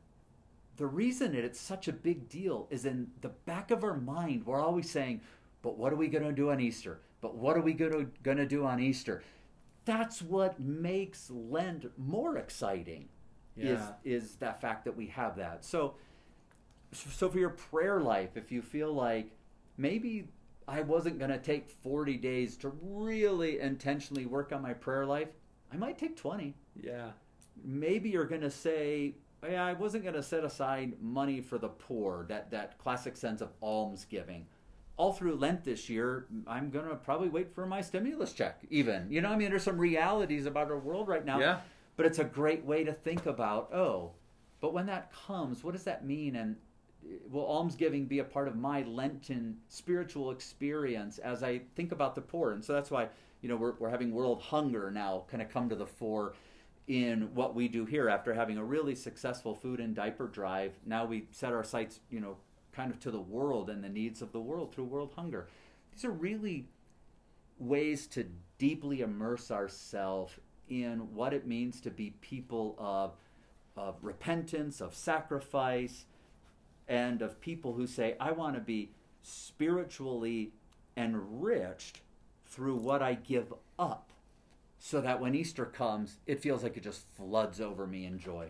the 0.77 0.87
reason 0.87 1.33
that 1.33 1.43
it's 1.43 1.59
such 1.59 1.87
a 1.87 1.93
big 1.93 2.27
deal 2.27 2.67
is 2.69 2.85
in 2.85 3.07
the 3.21 3.29
back 3.29 3.71
of 3.71 3.83
our 3.83 3.95
mind, 3.95 4.45
we're 4.45 4.61
always 4.61 4.89
saying, 4.89 5.21
but 5.61 5.77
what 5.77 5.93
are 5.93 5.95
we 5.95 6.07
going 6.07 6.23
to 6.23 6.31
do 6.31 6.51
on 6.51 6.59
Easter? 6.59 6.99
But 7.21 7.35
what 7.35 7.57
are 7.57 7.61
we 7.61 7.73
going 7.73 8.11
to 8.23 8.45
do 8.45 8.65
on 8.65 8.79
Easter? 8.79 9.23
That's 9.85 10.21
what 10.21 10.59
makes 10.59 11.29
Lent 11.29 11.85
more 11.97 12.37
exciting. 12.37 13.09
Yeah. 13.55 13.89
Is 14.03 14.23
is 14.23 14.35
that 14.37 14.59
fact 14.59 14.83
that 14.85 14.97
we 14.97 15.07
have 15.07 15.37
that. 15.37 15.63
So 15.63 15.95
so 16.91 17.29
for 17.29 17.39
your 17.39 17.51
prayer 17.51 18.01
life, 18.01 18.35
if 18.35 18.51
you 18.51 18.61
feel 18.61 18.93
like 18.93 19.31
maybe 19.77 20.27
I 20.67 20.81
wasn't 20.81 21.19
going 21.19 21.31
to 21.31 21.37
take 21.37 21.69
40 21.69 22.17
days 22.17 22.57
to 22.57 22.73
really 22.81 23.59
intentionally 23.59 24.25
work 24.25 24.51
on 24.51 24.61
my 24.61 24.73
prayer 24.73 25.05
life, 25.05 25.29
I 25.73 25.77
might 25.77 25.97
take 25.97 26.15
20. 26.15 26.55
Yeah. 26.81 27.11
Maybe 27.63 28.09
you're 28.09 28.25
going 28.25 28.41
to 28.41 28.51
say, 28.51 29.15
yeah, 29.43 29.65
I 29.65 29.73
wasn't 29.73 30.03
going 30.03 30.15
to 30.15 30.23
set 30.23 30.43
aside 30.43 30.93
money 31.01 31.41
for 31.41 31.57
the 31.57 31.69
poor, 31.69 32.25
that, 32.29 32.51
that 32.51 32.77
classic 32.77 33.15
sense 33.15 33.41
of 33.41 33.49
almsgiving. 33.61 34.47
All 34.97 35.11
through 35.11 35.35
Lent 35.35 35.63
this 35.63 35.89
year, 35.89 36.25
I'm 36.47 36.69
going 36.69 36.87
to 36.87 36.95
probably 36.95 37.27
wait 37.27 37.53
for 37.53 37.65
my 37.65 37.81
stimulus 37.81 38.33
check, 38.33 38.61
even. 38.69 39.07
You 39.09 39.21
know, 39.21 39.29
I 39.29 39.35
mean, 39.35 39.49
there's 39.49 39.63
some 39.63 39.77
realities 39.77 40.45
about 40.45 40.69
our 40.69 40.79
world 40.79 41.07
right 41.07 41.25
now. 41.25 41.39
Yeah. 41.39 41.59
But 41.97 42.05
it's 42.05 42.19
a 42.19 42.23
great 42.23 42.63
way 42.65 42.83
to 42.83 42.93
think 42.93 43.25
about, 43.25 43.73
oh, 43.73 44.11
but 44.59 44.73
when 44.73 44.85
that 44.87 45.11
comes, 45.27 45.63
what 45.63 45.73
does 45.73 45.83
that 45.83 46.05
mean? 46.05 46.35
And 46.35 46.55
eh, 47.05 47.17
will 47.29 47.45
almsgiving 47.45 48.05
be 48.05 48.19
a 48.19 48.23
part 48.23 48.47
of 48.47 48.55
my 48.55 48.83
Lenten 48.83 49.57
spiritual 49.69 50.31
experience 50.31 51.19
as 51.19 51.43
I 51.43 51.61
think 51.75 51.91
about 51.91 52.15
the 52.15 52.21
poor? 52.21 52.51
And 52.51 52.63
so 52.63 52.73
that's 52.73 52.91
why, 52.91 53.09
you 53.45 53.49
know, 53.49 53.57
we're, 53.57 53.75
we're 53.77 53.91
having 53.91 54.11
world 54.11 54.41
hunger 54.41 54.89
now 54.89 55.23
kind 55.29 55.39
of 55.39 55.49
come 55.49 55.69
to 55.69 55.75
the 55.75 55.85
fore 55.85 56.33
in 56.87 57.29
what 57.35 57.53
we 57.53 57.67
do 57.67 57.85
here 57.85 58.09
after 58.09 58.33
having 58.33 58.57
a 58.57 58.63
really 58.63 58.95
successful 58.95 59.53
food 59.53 59.79
and 59.79 59.93
diaper 59.93 60.25
drive. 60.25 60.73
Now 60.83 61.05
we 61.05 61.27
set 61.29 61.53
our 61.53 61.63
sights, 61.63 61.99
you 62.09 62.19
know, 62.19 62.37
kind 62.71 62.89
of 62.89 62.99
to 63.01 63.11
the 63.11 63.19
world 63.19 63.69
and 63.69 63.83
the 63.83 63.89
needs 63.89 64.23
of 64.23 64.31
the 64.31 64.39
world 64.39 64.73
through 64.73 64.85
world 64.85 65.13
hunger. 65.15 65.47
These 65.93 66.03
are 66.05 66.11
really 66.11 66.69
ways 67.59 68.07
to 68.07 68.25
deeply 68.57 69.01
immerse 69.01 69.51
ourselves 69.51 70.33
in 70.67 71.13
what 71.13 71.31
it 71.31 71.45
means 71.45 71.79
to 71.81 71.91
be 71.91 72.15
people 72.21 72.75
of, 72.79 73.13
of 73.77 73.95
repentance, 74.01 74.81
of 74.81 74.95
sacrifice, 74.95 76.05
and 76.87 77.21
of 77.21 77.39
people 77.39 77.73
who 77.73 77.85
say, 77.85 78.15
I 78.19 78.31
want 78.31 78.55
to 78.55 78.59
be 78.61 78.89
spiritually 79.21 80.53
enriched 80.97 82.01
through 82.45 82.75
what 82.75 83.01
I 83.01 83.15
give 83.15 83.53
up 83.77 84.11
so 84.79 85.01
that 85.01 85.19
when 85.19 85.35
Easter 85.35 85.65
comes, 85.65 86.17
it 86.27 86.39
feels 86.39 86.63
like 86.63 86.77
it 86.77 86.83
just 86.83 87.05
floods 87.15 87.59
over 87.59 87.87
me 87.87 88.05
in 88.05 88.19
joy. 88.19 88.49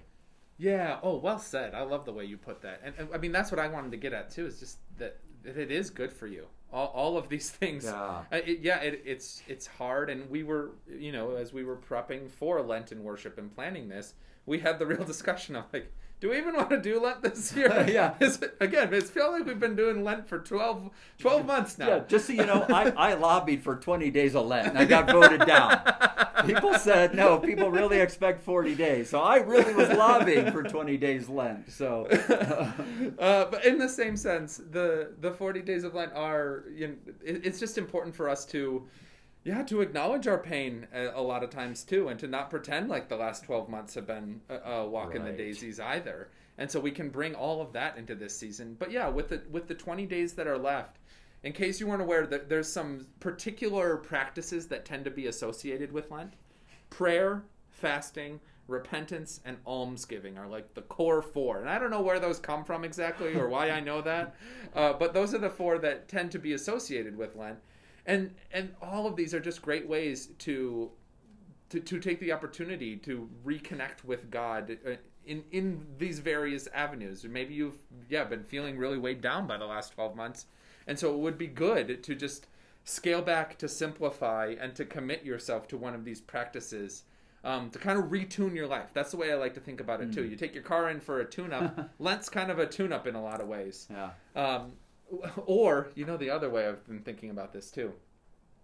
Yeah. 0.58 1.00
Oh, 1.04 1.18
well 1.18 1.40
said. 1.40 1.74
I 1.74 1.82
love 1.82 2.06
the 2.06 2.14
way 2.14 2.26
you 2.26 2.38
put 2.38 2.62
that. 2.62 2.82
And, 2.84 2.96
and 2.98 3.10
I 3.14 3.18
mean, 3.18 3.32
that's 3.32 3.52
what 3.52 3.60
I 3.60 3.68
wanted 3.68 3.92
to 3.92 3.98
get 3.98 4.14
at 4.14 4.32
too. 4.32 4.46
Is 4.46 4.60
just 4.60 4.78
that, 4.98 5.18
that 5.44 5.58
it 5.58 5.72
is 5.72 5.90
good 5.90 6.12
for 6.12 6.28
you. 6.28 6.48
All, 6.72 6.88
all 6.88 7.18
of 7.18 7.30
these 7.30 7.50
things. 7.52 7.86
Yeah. 7.86 7.94
Uh, 7.94 8.24
it, 8.32 8.60
yeah. 8.62 8.80
It, 8.80 9.02
it's 9.06 9.44
it's 9.48 9.68
hard, 9.68 10.10
and 10.10 10.30
we 10.30 10.44
were, 10.44 10.72
you 10.90 11.12
know, 11.12 11.36
as 11.36 11.54
we 11.54 11.64
were 11.64 11.78
prepping 11.78 12.30
for 12.30 12.62
Lenten 12.62 13.04
worship 13.04 13.38
and 13.38 13.54
planning 13.54 13.90
this, 13.90 14.14
we 14.46 14.60
had 14.60 14.80
the 14.80 14.86
real 14.86 15.04
discussion 15.06 15.56
of 15.56 15.66
like, 15.74 15.92
do 16.26 16.32
we 16.32 16.40
even 16.40 16.56
want 16.56 16.72
to 16.72 16.82
do 16.82 17.00
Lent 17.00 17.22
this 17.22 17.56
year? 17.56 17.86
Yeah. 17.96 18.16
It's, 18.20 18.40
again, 18.60 18.92
it's 18.94 19.12
feel 19.12 19.32
like 19.32 19.46
we've 19.46 19.60
been 19.60 19.76
doing 19.76 20.04
Lent 20.04 20.28
for 20.28 20.40
12, 20.40 20.90
12 21.20 21.46
months 21.46 21.78
now. 21.78 21.88
Yeah, 21.88 22.00
just 22.08 22.26
so 22.26 22.34
you 22.34 22.46
know, 22.46 22.66
I, 22.68 22.90
I 22.98 23.14
lobbied 23.28 23.62
for 23.62 23.76
20 23.76 24.10
days 24.10 24.36
of 24.36 24.48
Lent 24.48 24.70
and 24.70 24.78
I 24.78 24.86
got 24.86 25.12
voted 25.12 25.46
down. 25.46 25.82
People 26.48 26.74
said, 26.80 27.14
no, 27.14 27.38
people 27.38 27.70
really 27.70 28.00
expect 28.00 28.42
40 28.42 28.74
days. 28.74 29.10
So 29.10 29.22
I 29.22 29.38
really 29.38 29.76
was 29.76 29.90
lobbying 29.90 30.52
for 30.52 30.64
20 30.64 30.98
days 30.98 31.30
Lent. 31.30 31.72
So, 31.72 32.06
uh, 32.08 33.46
but 33.46 33.64
in 33.64 33.78
the 33.78 33.90
same 33.90 34.18
sense, 34.18 34.60
the 34.72 35.12
the 35.22 35.32
forty 35.32 35.62
days 35.62 35.84
of 35.84 35.94
Lent 35.94 36.14
are 36.14 36.66
you 36.74 36.88
know, 36.88 36.96
it, 37.24 37.46
it's 37.46 37.60
just 37.60 37.78
important 37.78 38.16
for 38.16 38.30
us 38.30 38.46
to 38.48 38.84
yeah 39.46 39.64
to 39.64 39.80
acknowledge 39.80 40.28
our 40.28 40.38
pain 40.38 40.88
a, 40.94 41.12
a, 41.16 41.22
lot 41.22 41.44
of 41.44 41.50
times 41.50 41.84
too, 41.84 42.10
and 42.10 42.20
to 42.20 42.28
not 42.28 42.50
pretend 42.50 42.90
like 42.90 43.08
the 43.08 43.16
last 43.16 43.46
twelve 43.46 43.70
months 43.70 43.94
have 43.94 44.08
been 44.08 44.42
a, 44.50 44.56
a 44.72 44.90
walk 44.90 45.16
in 45.16 45.24
the 45.24 45.32
daisies 45.32 45.80
either. 45.80 46.30
And 46.58 46.70
so 46.70 46.80
we 46.80 46.92
can 46.92 47.10
bring 47.10 47.36
all 47.36 47.62
of 47.62 47.74
that 47.74 47.98
into 47.98 48.16
this 48.16 48.38
season. 48.38 48.76
But 48.78 48.92
yeah, 48.92 49.08
with 49.08 49.30
the 49.30 49.42
with 49.50 49.68
the 49.68 49.76
twenty 49.76 50.06
days 50.06 50.34
that 50.34 50.48
are 50.48 50.58
left. 50.58 50.98
In 51.44 51.54
case 51.54 51.80
you 51.80 51.86
weren't 51.86 52.02
aware, 52.02 52.26
that 52.26 52.50
there's 52.50 52.68
some 52.68 53.06
particular 53.20 53.98
practices 53.98 54.66
that 54.70 54.84
tend 54.84 55.06
to 55.06 55.12
be 55.12 55.28
associated 55.28 55.92
with 55.92 56.10
Lent. 56.10 56.34
Prayer, 56.90 57.44
fasting, 57.70 58.40
repentance, 58.68 59.42
and 59.46 59.58
almsgiving 59.66 60.38
are 60.38 60.48
like 60.48 60.74
the 60.74 60.82
core 60.82 61.22
four. 61.22 61.60
And 61.60 61.70
I 61.70 61.78
don't 61.78 61.92
know 61.92 62.02
where 62.02 62.20
those 62.20 62.40
come 62.40 62.64
from 62.64 62.84
exactly 62.84 63.36
or 63.36 63.48
why 63.48 63.70
I 63.70 63.80
know 63.80 64.02
that, 64.02 64.36
uh, 64.76 64.94
but 64.94 65.14
those 65.14 65.34
are 65.34 65.40
the 65.40 65.50
four 65.50 65.78
that 65.80 66.08
tend 66.08 66.32
to 66.32 66.40
be 66.40 66.54
associated 66.54 67.16
with 67.16 67.36
Lent. 67.36 67.60
And 68.06 68.36
and 68.52 68.74
all 68.82 69.08
of 69.08 69.16
these 69.16 69.34
are 69.34 69.40
just 69.40 69.62
great 69.62 69.88
ways 69.88 70.28
to 70.40 70.92
to, 71.70 71.80
to 71.80 72.00
take 72.00 72.20
the 72.20 72.32
opportunity 72.32 72.96
to 72.98 73.30
reconnect 73.46 74.04
with 74.04 74.30
God 74.30 74.78
uh, 74.86 74.92
in 75.26 75.44
in 75.52 75.86
these 75.98 76.20
various 76.20 76.68
avenues. 76.74 77.24
Maybe 77.24 77.54
you've 77.54 77.80
yeah 78.10 78.24
been 78.24 78.44
feeling 78.44 78.78
really 78.78 78.98
weighed 78.98 79.22
down 79.22 79.48
by 79.48 79.58
the 79.58 79.66
last 79.66 79.94
twelve 79.94 80.16
months, 80.16 80.46
and 80.88 80.98
so 80.98 81.14
it 81.14 81.20
would 81.20 81.38
be 81.38 81.48
good 81.48 82.04
to 82.04 82.16
just 82.16 82.48
scale 82.84 83.22
back 83.22 83.58
to 83.58 83.68
simplify 83.68 84.54
and 84.60 84.76
to 84.76 84.86
commit 84.86 85.24
yourself 85.24 85.68
to 85.70 85.78
one 85.78 85.96
of 85.96 86.06
these 86.06 86.22
practices. 86.22 87.04
Um, 87.44 87.70
to 87.70 87.78
kind 87.78 88.00
of 88.00 88.06
retune 88.06 88.56
your 88.56 88.66
life. 88.66 88.90
That's 88.92 89.12
the 89.12 89.18
way 89.18 89.32
I 89.32 89.36
like 89.36 89.54
to 89.54 89.60
think 89.60 89.80
about 89.80 90.02
it 90.02 90.12
too. 90.12 90.26
You 90.26 90.36
take 90.36 90.56
your 90.56 90.64
car 90.64 90.90
in 90.90 91.00
for 91.00 91.20
a 91.20 91.26
tune-up. 91.26 91.92
Lent's 92.00 92.28
kind 92.28 92.50
of 92.50 92.58
a 92.58 92.66
tune-up 92.66 93.06
in 93.06 93.14
a 93.14 93.22
lot 93.22 93.40
of 93.40 93.48
ways. 93.48 93.88
yeah. 93.92 94.10
Um, 94.36 94.72
or 95.46 95.90
you 95.96 96.06
know 96.06 96.18
the 96.18 96.30
other 96.30 96.50
way 96.50 96.68
I've 96.68 96.86
been 96.88 97.02
thinking 97.02 97.30
about 97.30 97.54
this 97.54 97.72
too. 97.72 97.94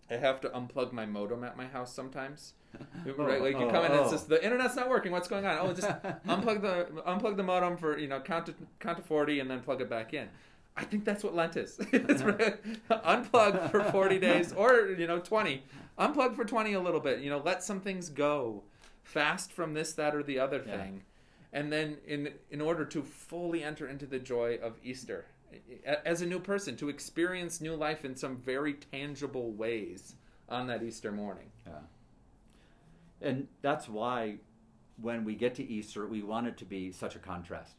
I 0.10 0.15
have 0.15 0.41
to 0.41 0.50
unplug 0.50 0.91
my 0.91 1.05
modem 1.05 1.43
at 1.43 1.55
my 1.55 1.67
house 1.67 1.93
sometimes. 1.93 2.53
right, 3.17 3.41
like 3.41 3.60
you 3.60 3.65
oh, 3.65 3.69
come 3.71 3.86
in 3.86 3.91
and 3.91 4.01
it's 4.01 4.10
oh. 4.10 4.12
just 4.12 4.29
the 4.29 4.43
internet's 4.43 4.75
not 4.75 4.89
working. 4.89 5.12
What's 5.12 5.27
going 5.27 5.45
on? 5.45 5.57
Oh, 5.60 5.74
just 5.74 5.88
unplug 6.27 6.62
the 6.62 6.88
unplug 7.07 7.38
the 7.38 7.43
modem 7.43 7.77
for 7.77 7.98
you 7.98 8.07
know 8.07 8.19
count 8.19 8.45
to 8.48 8.55
count 8.79 8.98
to 8.98 9.03
forty 9.03 9.39
and 9.39 9.50
then 9.50 9.62
plug 9.62 9.81
it 9.81 9.89
back 9.89 10.13
in. 10.13 10.29
I 10.75 10.86
think 10.86 11.03
that's 11.03 11.24
what 11.24 11.36
Lent 11.36 11.57
is. 11.57 11.77
Unplug 12.89 13.71
for 13.71 13.83
forty 13.91 14.19
days 14.19 14.53
or 14.53 14.88
you 14.98 15.05
know 15.05 15.19
twenty. 15.19 15.63
Unplug 16.00 16.36
for 16.36 16.45
twenty 16.45 16.74
a 16.74 16.79
little 16.79 17.01
bit. 17.01 17.19
You 17.19 17.29
know, 17.29 17.41
let 17.43 17.63
some 17.63 17.81
things 17.81 18.10
go. 18.10 18.63
Fast 19.03 19.51
from 19.51 19.74
this, 19.74 19.91
that, 19.93 20.15
or 20.15 20.24
the 20.24 20.39
other 20.39 20.63
Yeah. 20.65 20.77
thing, 20.77 21.03
and 21.51 21.74
then 21.74 21.98
in 22.07 22.33
in 22.50 22.62
order 22.62 22.86
to 22.86 23.03
fully 23.03 23.63
enter 23.63 23.88
into 23.88 24.05
the 24.05 24.19
joy 24.19 24.57
of 24.62 24.77
Easter 24.83 25.25
as 26.05 26.22
a 26.22 26.25
new 26.25 26.39
person, 26.39 26.75
to 26.77 26.89
experience 26.89 27.62
new 27.62 27.75
life 27.75 28.05
in 28.05 28.15
some 28.15 28.38
very 28.38 28.74
tangible 28.74 29.51
ways 29.51 30.15
on 30.50 30.67
that 30.67 30.84
Easter 30.84 31.12
morning. 31.12 31.51
Yeah. 31.65 31.74
And 33.22 33.48
that's 33.62 33.88
why 33.88 34.38
when 35.00 35.24
we 35.24 35.36
get 35.36 35.55
to 35.55 35.63
Easter, 35.63 36.08
we 36.08 36.22
want 36.22 36.48
it 36.48 36.58
to 36.58 36.65
be 36.65 36.91
such 36.91 37.15
a 37.15 37.20
contrast. 37.20 37.75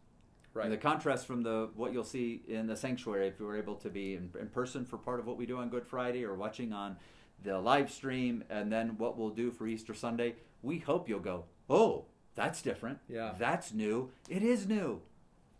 Right. 0.54 0.64
And 0.64 0.72
the 0.72 0.78
contrast 0.78 1.26
from 1.26 1.42
the 1.42 1.70
what 1.74 1.92
you'll 1.92 2.04
see 2.04 2.42
in 2.46 2.66
the 2.66 2.76
sanctuary, 2.76 3.26
if 3.28 3.40
you 3.40 3.46
were 3.46 3.56
able 3.56 3.76
to 3.76 3.88
be 3.88 4.14
in, 4.14 4.30
in 4.38 4.48
person 4.48 4.84
for 4.84 4.98
part 4.98 5.18
of 5.18 5.26
what 5.26 5.36
we 5.36 5.46
do 5.46 5.58
on 5.58 5.70
Good 5.70 5.86
Friday 5.86 6.24
or 6.24 6.34
watching 6.34 6.72
on 6.72 6.96
the 7.42 7.58
live 7.58 7.90
stream, 7.90 8.44
and 8.50 8.70
then 8.70 8.98
what 8.98 9.16
we'll 9.18 9.30
do 9.30 9.50
for 9.50 9.66
Easter 9.66 9.94
Sunday, 9.94 10.34
we 10.62 10.78
hope 10.78 11.08
you'll 11.08 11.20
go, 11.20 11.44
oh, 11.70 12.04
that's 12.34 12.62
different. 12.62 12.98
Yeah. 13.08 13.32
That's 13.38 13.72
new. 13.72 14.10
It 14.28 14.42
is 14.42 14.66
new. 14.68 15.00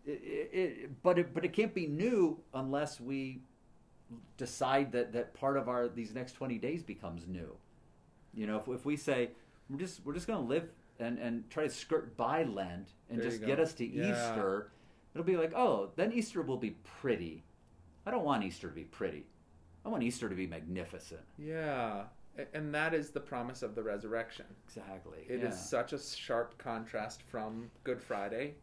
It, 0.04 1.02
but 1.02 1.18
it, 1.18 1.34
but 1.34 1.44
it 1.44 1.52
can't 1.52 1.72
be 1.72 1.86
new 1.86 2.40
unless 2.54 3.00
we 3.00 3.42
decide 4.36 4.92
that, 4.92 5.12
that 5.12 5.34
part 5.34 5.56
of 5.56 5.68
our 5.68 5.88
these 5.88 6.14
next 6.14 6.32
20 6.32 6.58
days 6.58 6.82
becomes 6.82 7.26
new. 7.26 7.56
You 8.34 8.46
know, 8.46 8.56
if, 8.58 8.68
if 8.68 8.84
we 8.84 8.96
say 8.96 9.30
we're 9.70 9.78
just 9.78 10.04
we're 10.04 10.14
just 10.14 10.26
going 10.26 10.42
to 10.42 10.48
live 10.48 10.68
and, 10.98 11.18
and 11.18 11.48
try 11.50 11.64
to 11.64 11.70
skirt 11.70 12.16
by 12.16 12.44
Lent 12.44 12.88
and 13.10 13.20
There 13.20 13.30
just 13.30 13.44
get 13.44 13.58
us 13.60 13.72
to 13.74 13.86
Yeah. 13.86 14.10
Easter, 14.10 14.70
it'll 15.14 15.24
be 15.24 15.36
like, 15.36 15.52
oh, 15.54 15.90
then 15.96 16.12
Easter 16.12 16.42
will 16.42 16.56
be 16.56 16.76
pretty. 17.00 17.44
I 18.06 18.10
don't 18.10 18.24
want 18.24 18.44
Easter 18.44 18.68
to 18.68 18.74
be 18.74 18.84
pretty. 18.84 19.26
I 19.84 19.88
want 19.88 20.02
Easter 20.02 20.28
to 20.28 20.34
be 20.34 20.46
magnificent. 20.46 21.22
Yeah. 21.38 22.04
And 22.54 22.74
that 22.74 22.94
is 22.94 23.10
the 23.10 23.20
promise 23.20 23.62
of 23.62 23.74
the 23.74 23.82
resurrection. 23.82 24.46
Exactly. 24.66 25.26
It 25.28 25.42
is 25.42 25.42
yeah. 25.42 25.50
such 25.50 25.92
a 25.92 25.98
sharp 25.98 26.56
contrast 26.56 27.22
from 27.22 27.70
Good 27.84 28.00
Friday 28.00 28.54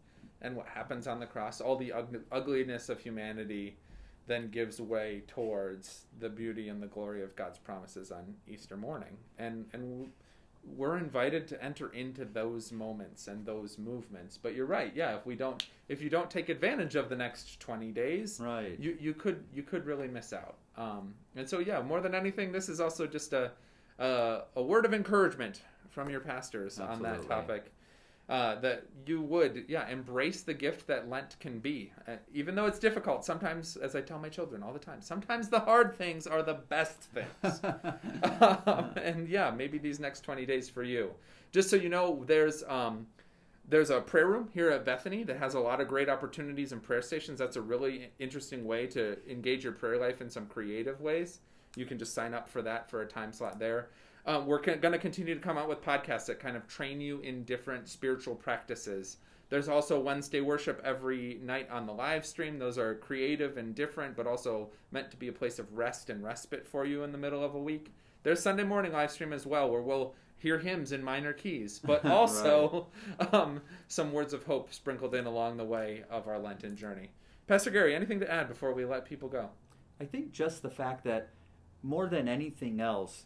and 0.41 0.55
what 0.55 0.67
happens 0.67 1.07
on 1.07 1.19
the 1.19 1.25
cross. 1.25 1.61
All 1.61 1.75
the 1.75 1.91
ug- 1.91 2.23
ugliness 2.31 2.89
of 2.89 2.99
humanity 2.99 3.77
then 4.27 4.49
gives 4.49 4.79
way 4.79 5.23
towards 5.27 6.05
the 6.19 6.29
beauty 6.29 6.69
and 6.69 6.81
the 6.81 6.87
glory 6.87 7.23
of 7.23 7.35
God's 7.35 7.57
promises 7.59 8.11
on 8.11 8.35
Easter 8.47 8.77
morning. 8.77 9.17
And 9.37 9.65
and 9.73 10.11
we're 10.75 10.97
invited 10.97 11.47
to 11.47 11.63
enter 11.63 11.89
into 11.93 12.25
those 12.25 12.71
moments 12.71 13.27
and 13.27 13.45
those 13.45 13.77
movements. 13.77 14.37
But 14.37 14.53
you're 14.55 14.65
right. 14.65 14.91
Yeah, 14.95 15.15
if 15.15 15.25
we 15.25 15.35
don't 15.35 15.65
if 15.87 16.01
you 16.01 16.09
don't 16.09 16.29
take 16.29 16.49
advantage 16.49 16.95
of 16.95 17.09
the 17.09 17.15
next 17.15 17.59
20 17.59 17.91
days, 17.91 18.39
Right. 18.39 18.77
you 18.79 18.97
you 18.99 19.13
could 19.13 19.43
you 19.53 19.63
could 19.63 19.85
really 19.85 20.07
miss 20.07 20.31
out. 20.33 20.57
Um, 20.77 21.15
and 21.35 21.49
so 21.49 21.59
yeah, 21.59 21.81
more 21.81 22.01
than 22.01 22.13
anything, 22.13 22.51
this 22.51 22.69
is 22.69 22.79
also 22.79 23.07
just 23.07 23.33
a 23.33 23.51
a, 23.97 24.41
a 24.55 24.61
word 24.63 24.85
of 24.85 24.93
encouragement 24.93 25.61
from 25.89 26.09
your 26.09 26.19
pastors 26.21 26.79
on 26.79 27.01
that 27.01 27.27
topic. 27.27 27.71
Uh, 28.29 28.59
that 28.59 28.83
you 29.07 29.21
would 29.21 29.65
yeah 29.67 29.89
embrace 29.89 30.43
the 30.43 30.53
gift 30.53 30.85
that 30.85 31.09
Lent 31.09 31.35
can 31.39 31.57
be, 31.57 31.91
uh, 32.07 32.11
even 32.31 32.53
though 32.53 32.67
it's 32.67 32.77
difficult. 32.77 33.25
Sometimes, 33.25 33.75
as 33.75 33.95
I 33.95 34.01
tell 34.01 34.19
my 34.19 34.29
children 34.29 34.61
all 34.61 34.71
the 34.71 34.77
time, 34.77 35.01
sometimes 35.01 35.49
the 35.49 35.59
hard 35.59 35.95
things 35.95 36.27
are 36.27 36.43
the 36.43 36.53
best 36.53 37.09
things. 37.11 37.59
um, 38.41 38.91
and 38.97 39.27
yeah, 39.27 39.49
maybe 39.49 39.79
these 39.79 39.99
next 39.99 40.21
20 40.21 40.45
days 40.45 40.69
for 40.69 40.83
you. 40.83 41.09
Just 41.51 41.71
so 41.71 41.75
you 41.75 41.89
know, 41.89 42.23
there's 42.27 42.63
um, 42.67 43.07
there's 43.67 43.89
a 43.89 44.01
prayer 44.01 44.27
room 44.27 44.49
here 44.53 44.69
at 44.69 44.85
Bethany 44.85 45.23
that 45.23 45.37
has 45.37 45.55
a 45.55 45.59
lot 45.59 45.81
of 45.81 45.87
great 45.87 46.07
opportunities 46.07 46.71
and 46.71 46.83
prayer 46.83 47.01
stations. 47.01 47.39
That's 47.39 47.55
a 47.55 47.61
really 47.61 48.11
interesting 48.19 48.65
way 48.65 48.85
to 48.87 49.17
engage 49.27 49.63
your 49.63 49.73
prayer 49.73 49.97
life 49.97 50.21
in 50.21 50.29
some 50.29 50.45
creative 50.45 51.01
ways. 51.01 51.39
You 51.75 51.85
can 51.85 51.97
just 51.97 52.13
sign 52.13 52.33
up 52.33 52.49
for 52.49 52.61
that 52.63 52.89
for 52.89 53.01
a 53.01 53.07
time 53.07 53.31
slot 53.31 53.59
there. 53.59 53.89
Um, 54.25 54.45
we're 54.45 54.61
going 54.61 54.81
to 54.81 54.97
continue 54.97 55.33
to 55.33 55.41
come 55.41 55.57
out 55.57 55.69
with 55.69 55.81
podcasts 55.81 56.25
that 56.25 56.39
kind 56.39 56.55
of 56.55 56.67
train 56.67 57.01
you 57.01 57.19
in 57.21 57.43
different 57.43 57.87
spiritual 57.87 58.35
practices. 58.35 59.17
There's 59.49 59.67
also 59.67 59.99
Wednesday 59.99 60.41
worship 60.41 60.79
every 60.85 61.39
night 61.43 61.69
on 61.71 61.87
the 61.87 61.93
live 61.93 62.25
stream. 62.25 62.59
Those 62.59 62.77
are 62.77 62.95
creative 62.95 63.57
and 63.57 63.73
different, 63.73 64.15
but 64.15 64.27
also 64.27 64.69
meant 64.91 65.09
to 65.11 65.17
be 65.17 65.27
a 65.27 65.33
place 65.33 65.57
of 65.57 65.73
rest 65.73 66.09
and 66.09 66.23
respite 66.23 66.67
for 66.67 66.85
you 66.85 67.03
in 67.03 67.11
the 67.11 67.17
middle 67.17 67.43
of 67.43 67.55
a 67.55 67.59
week. 67.59 67.91
There's 68.21 68.41
Sunday 68.41 68.63
morning 68.63 68.91
live 68.91 69.11
stream 69.11 69.33
as 69.33 69.47
well, 69.47 69.69
where 69.69 69.81
we'll 69.81 70.13
hear 70.37 70.59
hymns 70.59 70.91
in 70.91 71.03
minor 71.03 71.33
keys, 71.33 71.79
but 71.83 72.05
also 72.05 72.87
um, 73.31 73.61
some 73.87 74.11
words 74.11 74.33
of 74.33 74.43
hope 74.43 74.71
sprinkled 74.71 75.15
in 75.15 75.25
along 75.25 75.57
the 75.57 75.65
way 75.65 76.03
of 76.11 76.27
our 76.27 76.37
Lenten 76.37 76.75
journey. 76.75 77.09
Pastor 77.47 77.71
Gary, 77.71 77.95
anything 77.95 78.19
to 78.19 78.31
add 78.31 78.47
before 78.47 78.73
we 78.73 78.85
let 78.85 79.05
people 79.05 79.29
go? 79.29 79.49
I 79.99 80.05
think 80.05 80.31
just 80.31 80.61
the 80.61 80.69
fact 80.69 81.03
that 81.05 81.29
more 81.81 82.07
than 82.07 82.27
anything 82.27 82.79
else, 82.79 83.23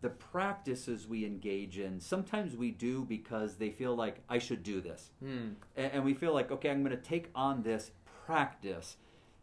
the 0.00 0.08
practices 0.10 1.08
we 1.08 1.24
engage 1.24 1.78
in, 1.78 2.00
sometimes 2.00 2.56
we 2.56 2.70
do 2.70 3.04
because 3.04 3.56
they 3.56 3.70
feel 3.70 3.96
like 3.96 4.22
I 4.28 4.38
should 4.38 4.62
do 4.62 4.80
this. 4.80 5.10
Hmm. 5.20 5.50
And, 5.76 5.92
and 5.92 6.04
we 6.04 6.14
feel 6.14 6.32
like, 6.32 6.50
okay, 6.50 6.70
I'm 6.70 6.84
going 6.84 6.96
to 6.96 7.02
take 7.02 7.30
on 7.34 7.62
this 7.62 7.90
practice. 8.26 8.96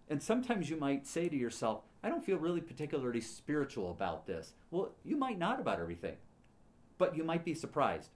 And 0.10 0.22
sometimes 0.22 0.70
you 0.70 0.78
might 0.78 1.08
say 1.08 1.28
to 1.28 1.36
yourself, 1.36 1.82
I 2.04 2.10
don't 2.10 2.24
feel 2.24 2.38
really 2.38 2.62
particularly 2.62 3.22
spiritual 3.22 3.92
about 3.92 4.28
this. 4.28 4.54
Well, 4.72 4.92
you 5.04 5.18
might 5.18 5.40
not 5.40 5.60
about 5.60 5.80
everything, 5.80 6.16
but 6.98 7.18
you 7.18 7.24
might 7.24 7.44
be 7.44 7.54
surprised. 7.54 8.12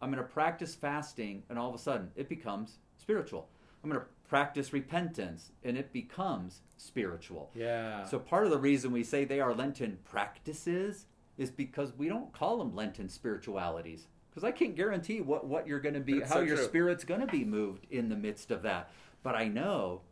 I'm 0.00 0.10
going 0.10 0.22
to 0.22 0.30
practice 0.30 0.74
fasting, 0.74 1.42
and 1.48 1.58
all 1.58 1.68
of 1.68 1.74
a 1.74 1.78
sudden 1.78 2.10
it 2.16 2.28
becomes 2.28 2.78
spiritual. 2.96 3.48
I'm 3.82 3.90
going 3.90 4.00
to 4.00 4.06
practice 4.28 4.72
repentance, 4.72 5.52
and 5.62 5.76
it 5.76 5.92
becomes 5.92 6.62
spiritual. 6.76 7.50
Yeah. 7.54 8.04
So 8.04 8.18
part 8.18 8.44
of 8.44 8.50
the 8.50 8.58
reason 8.58 8.92
we 8.92 9.04
say 9.04 9.24
they 9.24 9.40
are 9.40 9.54
Lenten 9.54 9.98
practices 10.04 11.06
is 11.38 11.50
because 11.50 11.92
we 11.96 12.08
don't 12.08 12.32
call 12.32 12.58
them 12.58 12.74
Lenten 12.74 13.08
spiritualities. 13.08 14.06
Because 14.30 14.44
I 14.44 14.52
can't 14.52 14.76
guarantee 14.76 15.20
what, 15.20 15.46
what 15.46 15.66
you're 15.66 15.80
going 15.80 15.94
to 15.94 16.00
be, 16.00 16.20
how 16.20 16.26
so 16.26 16.40
your 16.40 16.56
true. 16.56 16.64
spirit's 16.66 17.04
going 17.04 17.20
to 17.20 17.26
be 17.26 17.44
moved 17.44 17.86
in 17.90 18.08
the 18.08 18.16
midst 18.16 18.50
of 18.50 18.62
that. 18.62 18.90
But 19.22 19.34
I 19.34 19.48
know 19.48 20.02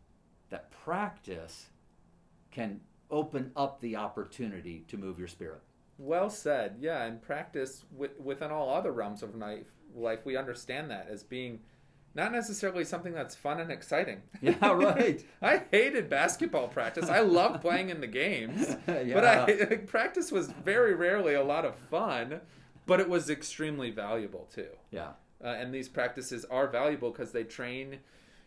that 0.49 0.71
practice 0.71 1.67
can 2.51 2.81
open 3.11 3.51
up 3.55 3.81
the 3.81 3.95
opportunity 3.95 4.83
to 4.87 4.97
move 4.97 5.19
your 5.19 5.27
spirit. 5.27 5.61
Well 5.97 6.29
said. 6.29 6.77
Yeah, 6.79 7.03
and 7.03 7.21
practice 7.21 7.85
with, 7.95 8.19
within 8.19 8.51
all 8.51 8.73
other 8.73 8.91
realms 8.91 9.21
of 9.21 9.35
life, 9.35 9.67
life, 9.93 10.19
we 10.25 10.35
understand 10.35 10.89
that 10.91 11.07
as 11.09 11.23
being 11.23 11.59
not 12.15 12.31
necessarily 12.31 12.85
something 12.85 13.13
that's 13.13 13.35
fun 13.35 13.59
and 13.59 13.71
exciting. 13.71 14.21
Yeah, 14.41 14.71
right. 14.71 15.23
I 15.41 15.61
hated 15.71 16.09
basketball 16.09 16.67
practice. 16.69 17.09
I 17.09 17.19
loved 17.19 17.61
playing 17.61 17.89
in 17.89 18.01
the 18.01 18.07
games, 18.07 18.75
but 18.85 19.05
Yeah. 19.05 19.45
I 19.47 19.75
practice 19.75 20.31
was 20.31 20.47
very 20.63 20.95
rarely 20.95 21.33
a 21.33 21.43
lot 21.43 21.65
of 21.65 21.75
fun, 21.75 22.39
but 22.85 22.99
it 22.99 23.09
was 23.09 23.29
extremely 23.29 23.91
valuable 23.91 24.47
too. 24.53 24.69
Yeah. 24.91 25.11
Uh, 25.43 25.49
and 25.49 25.73
these 25.73 25.89
practices 25.89 26.45
are 26.45 26.67
valuable 26.67 27.11
because 27.11 27.31
they 27.31 27.43
train 27.43 27.97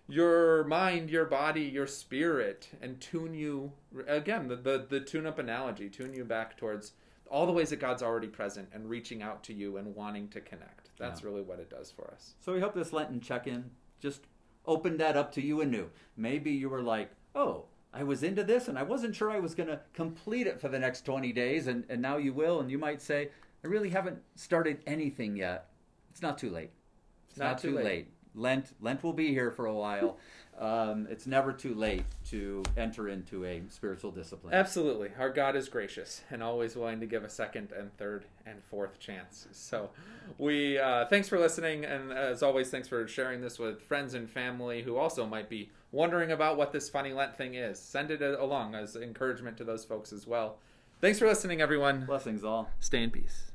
your 0.09 0.65
mind, 0.65 1.11
your 1.11 1.27
body, 1.27 1.63
your 1.63 1.87
spirit, 1.87 2.69
and 2.81 2.99
tune 3.01 3.35
you 3.35 3.73
again. 4.07 4.49
The, 4.49 4.57
the 4.57 4.87
the 4.89 5.01
tune 5.01 5.27
up 5.27 5.39
analogy, 5.39 5.91
tune 5.91 6.15
you 6.15 6.25
back 6.25 6.57
towards 6.57 6.93
all 7.31 7.45
the 7.45 7.53
ways 7.53 7.69
that 7.71 7.79
God's 7.81 8.03
already 8.03 8.29
present 8.29 8.71
and 8.73 8.89
reaching 8.89 9.23
out 9.23 9.45
to 9.45 9.53
you 9.53 9.77
and 9.77 9.95
wanting 9.95 10.29
to 10.29 10.41
connect. 10.41 10.78
That's 10.99 11.23
Yeah. 11.23 11.29
really 11.29 11.43
what 11.43 11.59
it 11.61 11.71
does 11.71 11.91
for 11.91 12.11
us. 12.11 12.35
So 12.41 12.53
we 12.53 12.61
hope 12.61 12.75
this 12.75 12.93
Lenten 12.93 13.21
check 13.21 13.47
in 13.47 13.71
just 14.01 14.27
opened 14.67 15.01
that 15.01 15.17
up 15.17 15.33
to 15.33 15.43
you 15.43 15.61
anew. 15.61 15.91
Maybe 16.17 16.51
you 16.51 16.69
were 16.69 16.83
like, 16.83 17.11
oh, 17.35 17.67
I 17.93 18.03
was 18.05 18.23
into 18.23 18.45
this 18.45 18.69
and 18.69 18.79
I 18.79 18.83
wasn't 18.83 19.15
sure 19.17 19.31
I 19.31 19.41
was 19.41 19.55
going 19.55 19.69
to 19.69 19.81
complete 19.95 20.47
it 20.47 20.61
for 20.61 20.69
the 20.69 20.79
next 20.79 21.03
20 21.07 21.33
days, 21.33 21.67
and, 21.69 21.85
and 21.89 22.03
now 22.03 22.17
you 22.19 22.33
will. 22.35 22.61
And 22.61 22.71
you 22.71 22.79
might 22.79 23.01
say, 23.01 23.31
I 23.65 23.67
really 23.67 23.89
haven't 23.89 24.21
started 24.35 24.83
anything 24.87 25.37
yet. 25.37 25.71
It's 26.11 26.21
not 26.23 26.37
too 26.39 26.51
late. 26.51 26.71
It's 27.31 27.39
not, 27.39 27.59
too 27.59 27.77
late. 27.79 28.09
Lent, 28.35 28.75
Lent 28.81 29.03
will 29.03 29.13
be 29.13 29.29
here 29.29 29.51
for 29.51 29.67
a 29.67 29.75
while. 29.75 30.17
um, 30.59 31.07
it's 31.09 31.27
never 31.27 31.53
too 31.53 31.75
late 31.75 32.05
to 32.31 32.63
enter 32.77 33.09
into 33.09 33.45
a 33.45 33.63
spiritual 33.69 34.11
discipline. 34.11 34.55
Absolutely. 34.55 35.11
Our 35.19 35.31
God 35.31 35.55
is 35.55 35.69
gracious 35.69 36.23
and 36.31 36.43
always 36.43 36.75
willing 36.75 36.99
to 37.01 37.07
give 37.07 37.23
a 37.25 37.29
second 37.31 37.73
and 37.73 37.97
third 37.97 38.25
and 38.45 38.63
fourth 38.65 38.99
chance. 38.99 39.47
So 39.53 39.91
we 40.37 40.79
uh, 40.79 41.07
thanks 41.07 41.29
for 41.29 41.39
listening 41.39 41.85
and 41.85 42.13
as 42.13 42.43
always 42.43 42.71
thanks 42.71 42.89
for 42.89 43.07
sharing 43.07 43.41
this 43.41 43.59
with 43.59 43.83
friends 43.83 44.15
and 44.15 44.29
family 44.29 44.83
who 44.83 44.97
also 44.97 45.27
might 45.27 45.49
be 45.49 45.71
wondering 45.93 46.33
about 46.33 46.57
what 46.57 46.73
this 46.73 46.91
funny 46.91 47.13
Lent 47.13 47.37
thing 47.39 47.55
is. 47.55 47.79
Send 47.79 48.11
it 48.11 48.21
along 48.21 48.75
as 48.75 48.97
encouragement 48.97 49.57
to 49.59 49.65
those 49.65 49.85
folks 49.85 50.13
as 50.13 50.27
well. 50.27 50.59
Thanks 51.01 51.21
for 51.21 51.27
listening 51.29 51.61
everyone. 51.61 52.05
Blessings 52.05 52.43
all. 52.43 52.69
Stay 52.81 53.05
in 53.05 53.11
peace. 53.11 53.53